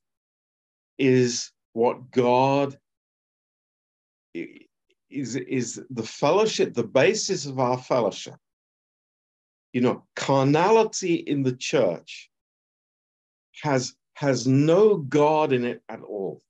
is 0.98 1.52
what 1.74 2.12
God 2.12 2.78
is, 4.34 5.36
is 5.36 5.82
the 5.90 6.04
fellowship, 6.04 6.74
the 6.74 6.84
basis 6.84 7.46
of 7.46 7.60
our 7.60 7.78
fellowship. 7.78 8.36
You 9.74 9.82
know, 9.82 10.04
carnality 10.16 11.16
in 11.16 11.44
the 11.44 11.56
church 11.56 12.30
has, 13.64 13.94
has 14.16 14.48
no 14.48 14.98
God 14.98 15.54
in 15.54 15.66
it 15.66 15.82
at 15.88 16.02
all. 16.02 16.42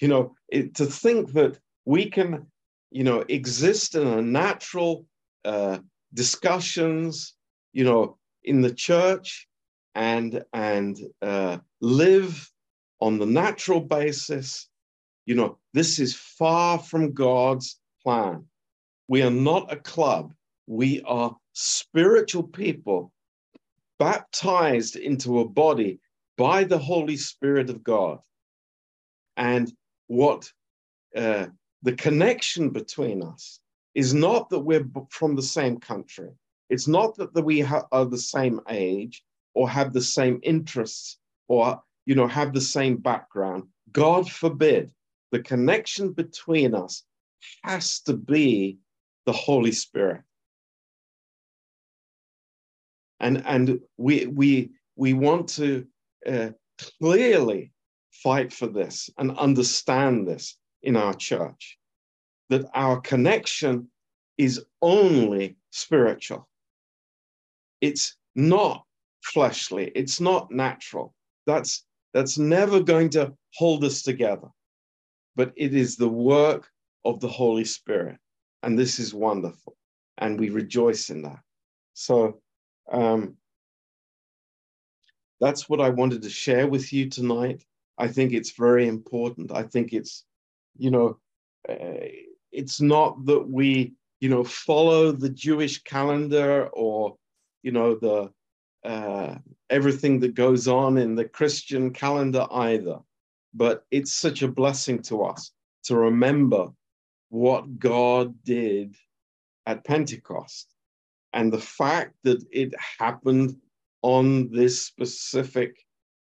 You 0.00 0.08
know, 0.08 0.34
it, 0.48 0.74
to 0.76 0.86
think 0.86 1.32
that 1.32 1.58
we 1.84 2.08
can, 2.08 2.46
you 2.90 3.04
know, 3.04 3.24
exist 3.28 3.94
in 3.94 4.06
a 4.06 4.22
natural 4.22 5.06
uh, 5.44 5.78
discussions, 6.14 7.34
you 7.72 7.84
know, 7.84 8.16
in 8.44 8.60
the 8.60 8.72
church 8.72 9.48
and 9.94 10.44
and 10.52 10.96
uh, 11.22 11.58
live 11.80 12.50
on 13.00 13.18
the 13.18 13.26
natural 13.26 13.80
basis. 13.80 14.68
You 15.26 15.34
know, 15.34 15.58
this 15.74 15.98
is 15.98 16.14
far 16.14 16.78
from 16.78 17.12
God's 17.12 17.78
plan. 18.02 18.46
We 19.08 19.22
are 19.22 19.30
not 19.30 19.72
a 19.72 19.76
club. 19.76 20.34
We 20.66 21.02
are 21.02 21.34
spiritual 21.54 22.42
people 22.44 23.12
baptized 23.98 24.96
into 24.96 25.40
a 25.40 25.48
body 25.48 25.98
by 26.36 26.64
the 26.64 26.78
Holy 26.78 27.16
Spirit 27.16 27.70
of 27.70 27.82
God. 27.82 28.20
And 29.36 29.72
what 30.06 30.52
uh, 31.16 31.46
the 31.82 31.94
connection 31.94 32.70
between 32.70 33.22
us 33.22 33.60
is 33.94 34.12
not 34.14 34.50
that 34.50 34.60
we're 34.60 34.86
from 35.10 35.34
the 35.34 35.42
same 35.42 35.78
country. 35.78 36.30
It's 36.70 36.86
not 36.86 37.16
that 37.16 37.42
we 37.42 37.62
are 37.62 38.04
the 38.04 38.18
same 38.18 38.60
age 38.68 39.24
or 39.54 39.68
have 39.68 39.92
the 39.92 40.02
same 40.02 40.38
interests 40.42 41.18
or 41.48 41.82
you 42.04 42.14
know 42.14 42.26
have 42.26 42.52
the 42.52 42.60
same 42.60 42.98
background. 42.98 43.64
God 43.92 44.30
forbid. 44.30 44.92
The 45.30 45.40
connection 45.42 46.12
between 46.12 46.74
us 46.74 47.04
has 47.64 48.00
to 48.00 48.14
be 48.14 48.78
the 49.28 49.32
Holy 49.32 49.72
Spirit. 49.72 50.22
And, 53.20 53.42
and 53.44 53.78
we, 53.98 54.24
we, 54.24 54.70
we 54.96 55.12
want 55.12 55.50
to 55.50 55.86
uh, 56.26 56.52
clearly 56.98 57.70
fight 58.10 58.54
for 58.54 58.68
this 58.68 59.10
and 59.18 59.36
understand 59.36 60.26
this 60.26 60.56
in 60.82 60.96
our 60.96 61.12
church 61.12 61.78
that 62.48 62.64
our 62.72 63.02
connection 63.02 63.90
is 64.38 64.64
only 64.80 65.58
spiritual. 65.72 66.48
It's 67.82 68.16
not 68.34 68.86
fleshly, 69.22 69.92
it's 69.94 70.22
not 70.22 70.50
natural. 70.50 71.12
That's, 71.46 71.84
that's 72.14 72.38
never 72.38 72.80
going 72.80 73.10
to 73.10 73.34
hold 73.56 73.84
us 73.84 74.00
together. 74.00 74.48
But 75.36 75.52
it 75.54 75.74
is 75.74 75.96
the 75.96 76.08
work 76.08 76.70
of 77.04 77.20
the 77.20 77.28
Holy 77.28 77.66
Spirit. 77.66 78.16
And 78.62 78.78
this 78.78 78.98
is 78.98 79.14
wonderful. 79.14 79.76
And 80.18 80.38
we 80.38 80.50
rejoice 80.50 81.10
in 81.10 81.22
that. 81.22 81.40
So 81.94 82.40
um, 82.90 83.36
that's 85.40 85.68
what 85.68 85.80
I 85.80 85.90
wanted 85.90 86.22
to 86.22 86.30
share 86.30 86.66
with 86.66 86.92
you 86.92 87.08
tonight. 87.08 87.64
I 87.98 88.08
think 88.08 88.32
it's 88.32 88.52
very 88.52 88.88
important. 88.88 89.52
I 89.52 89.62
think 89.62 89.92
it's, 89.92 90.24
you 90.76 90.90
know, 90.90 91.18
uh, 91.68 92.06
it's 92.52 92.80
not 92.80 93.24
that 93.26 93.48
we, 93.48 93.94
you 94.20 94.28
know, 94.28 94.44
follow 94.44 95.12
the 95.12 95.28
Jewish 95.28 95.82
calendar 95.82 96.68
or, 96.72 97.16
you 97.62 97.72
know, 97.72 97.94
the 97.94 98.30
uh, 98.84 99.36
everything 99.70 100.20
that 100.20 100.34
goes 100.34 100.68
on 100.68 100.98
in 100.98 101.14
the 101.14 101.24
Christian 101.24 101.92
calendar 101.92 102.46
either. 102.50 102.98
But 103.54 103.84
it's 103.90 104.12
such 104.12 104.42
a 104.42 104.48
blessing 104.48 105.02
to 105.02 105.24
us 105.24 105.52
to 105.84 105.96
remember 105.96 106.68
what 107.28 107.78
God 107.78 108.42
did 108.44 108.96
at 109.66 109.84
Pentecost 109.84 110.66
and 111.32 111.52
the 111.52 111.60
fact 111.60 112.14
that 112.24 112.42
it 112.50 112.74
happened 112.98 113.56
on 114.02 114.50
this 114.50 114.80
specific 114.82 115.76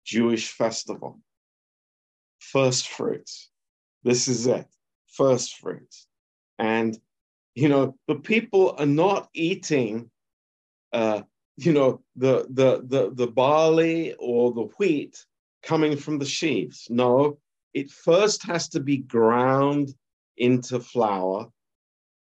Jewish 0.05 0.51
festival. 0.51 1.19
First 2.39 2.87
fruits. 2.89 3.49
This 4.03 4.27
is 4.27 4.47
it. 4.47 4.67
First 5.07 5.57
fruits. 5.57 6.07
And, 6.57 6.97
you 7.55 7.69
know, 7.69 7.95
the 8.07 8.15
people 8.15 8.75
are 8.77 8.85
not 8.85 9.29
eating, 9.33 10.09
uh, 10.91 11.21
you 11.57 11.73
know, 11.73 12.01
the, 12.15 12.47
the, 12.49 12.83
the, 12.85 13.11
the 13.13 13.27
barley 13.27 14.15
or 14.19 14.51
the 14.51 14.69
wheat 14.77 15.25
coming 15.63 15.95
from 15.95 16.19
the 16.19 16.25
sheaves. 16.25 16.87
No, 16.89 17.37
it 17.73 17.91
first 17.91 18.43
has 18.43 18.67
to 18.69 18.79
be 18.79 18.97
ground 18.97 19.93
into 20.39 20.79
flour 20.79 21.51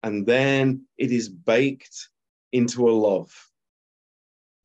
and 0.03 0.25
then 0.25 0.85
it 0.97 1.11
is 1.11 1.29
baked 1.29 2.09
into 2.51 2.89
a 2.89 2.91
loaf 2.91 3.49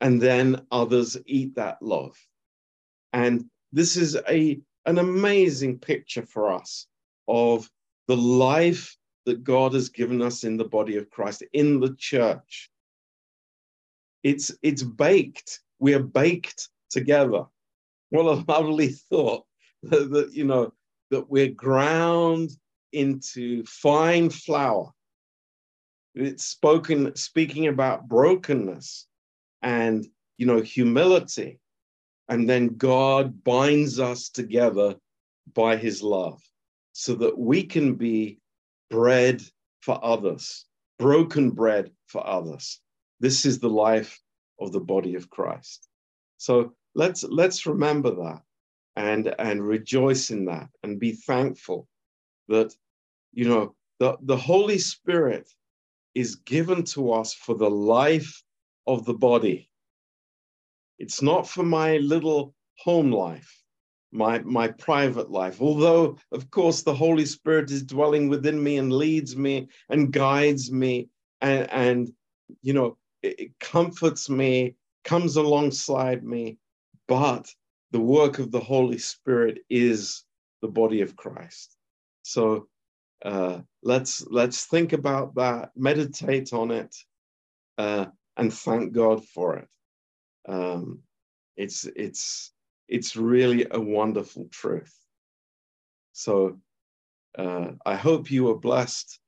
and 0.01 0.21
then 0.21 0.67
others 0.71 1.17
eat 1.27 1.55
that 1.55 1.81
loaf. 1.81 2.27
And 3.13 3.47
this 3.73 3.97
is 3.97 4.17
a, 4.29 4.61
an 4.85 4.99
amazing 4.99 5.79
picture 5.79 6.25
for 6.25 6.53
us 6.53 6.87
of 7.29 7.71
the 8.09 8.17
life 8.17 8.97
that 9.25 9.43
God 9.43 9.75
has 9.75 9.89
given 9.89 10.23
us 10.23 10.45
in 10.45 10.57
the 10.57 10.65
body 10.65 10.97
of 10.97 11.11
Christ, 11.11 11.43
in 11.53 11.81
the 11.81 11.95
church. 11.99 12.71
It's, 14.23 14.53
it's 14.63 14.83
baked. 14.83 15.61
We 15.79 15.95
are 15.95 16.03
baked 16.03 16.69
together. 16.91 17.45
What 18.11 18.27
a 18.27 18.45
lovely 18.53 18.89
thought 19.11 19.45
that, 19.85 20.11
that 20.11 20.35
you 20.35 20.45
know 20.45 20.73
that 21.11 21.29
we're 21.31 21.49
ground 21.49 22.51
into 22.97 23.65
fine 23.65 24.31
flour. 24.31 24.93
It's 26.15 26.45
spoken 26.45 27.15
speaking 27.15 27.67
about 27.67 28.09
brokenness 28.09 29.07
and 29.63 30.07
you 30.39 30.47
know 30.47 30.61
humility. 30.61 31.61
And 32.29 32.49
then 32.49 32.77
god 32.77 33.45
binds 33.45 34.01
us 34.01 34.31
together 34.31 34.97
by 35.55 35.77
his 35.77 36.03
love 36.03 36.43
so 36.93 37.15
that 37.17 37.39
we 37.39 37.63
can 37.63 37.95
be 37.95 38.39
bread 38.91 39.43
for 39.81 40.03
others 40.05 40.67
broken 40.99 41.51
bread 41.51 41.91
for 42.07 42.27
others. 42.27 42.81
This 43.21 43.45
is 43.45 43.59
the 43.59 43.71
life 43.71 44.21
of 44.61 44.73
the 44.73 44.81
body 44.81 45.15
of 45.15 45.31
christ. 45.31 45.89
So 46.39 46.75
let's 46.95 47.25
let's 47.25 47.67
remember 47.67 48.11
that 48.11 48.43
and 48.97 49.35
and 49.39 49.67
rejoice 49.67 50.31
in 50.31 50.47
that 50.47 50.69
and 50.83 51.01
be 51.01 51.13
thankful 51.13 51.89
that 52.49 52.75
you 53.33 53.49
know 53.49 53.75
the, 53.99 54.17
the 54.23 54.37
holy 54.37 54.79
spirit 54.79 55.49
is 56.15 56.37
given 56.37 56.83
to 56.83 57.13
us 57.13 57.35
for 57.35 57.55
the 57.55 57.69
life 57.69 58.43
of 58.87 59.05
the 59.05 59.15
body. 59.15 59.71
It's 60.99 61.21
not 61.21 61.47
for 61.47 61.63
my 61.63 61.99
little 61.99 62.55
home 62.79 63.13
life, 63.13 63.63
my, 64.13 64.39
my 64.39 64.69
private 64.69 65.31
life. 65.31 65.61
Although, 65.61 66.17
of 66.33 66.51
course, 66.51 66.83
the 66.83 66.95
Holy 66.95 67.27
Spirit 67.27 67.71
is 67.71 67.83
dwelling 67.83 68.29
within 68.29 68.63
me 68.63 68.79
and 68.79 68.91
leads 68.91 69.37
me 69.37 69.69
and 69.91 70.11
guides 70.11 70.73
me 70.73 71.09
and, 71.43 71.71
and 71.71 72.13
you 72.63 72.73
know, 72.73 72.97
it, 73.23 73.39
it 73.39 73.59
comforts 73.61 74.31
me, 74.31 74.75
comes 75.05 75.37
alongside 75.37 76.25
me. 76.25 76.57
But 77.09 77.53
the 77.91 78.01
work 78.01 78.39
of 78.39 78.51
the 78.51 78.61
Holy 78.61 78.99
Spirit 78.99 79.59
is 79.69 80.25
the 80.63 80.69
body 80.69 81.03
of 81.03 81.15
Christ. 81.15 81.77
So 82.23 82.69
uh, 83.25 83.61
let's 83.83 84.27
let's 84.29 84.67
think 84.67 84.93
about 84.93 85.35
that, 85.37 85.71
meditate 85.77 86.53
on 86.53 86.71
it, 86.71 86.95
uh, 87.79 88.07
and 88.37 88.53
thank 88.53 88.93
God 88.93 89.25
for 89.25 89.57
it. 89.57 89.69
Um, 90.49 91.01
it's 91.57 91.85
it's 91.97 92.53
it's 92.89 93.17
really 93.17 93.67
a 93.71 93.81
wonderful 93.81 94.49
truth. 94.51 94.95
So 96.13 96.59
uh, 97.39 97.73
I 97.85 97.97
hope 97.97 98.31
you 98.31 98.51
are 98.51 98.59
blessed, 98.59 99.19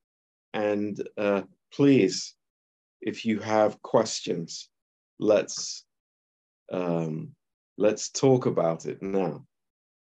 and 0.53 1.03
uh, 1.17 1.43
please, 1.73 2.35
if 3.01 3.25
you 3.25 3.41
have 3.41 3.83
questions, 3.83 4.69
let's 5.19 5.85
um, 6.73 7.35
let's 7.79 8.11
talk 8.11 8.47
about 8.47 8.87
it 8.87 9.03
now. 9.03 9.48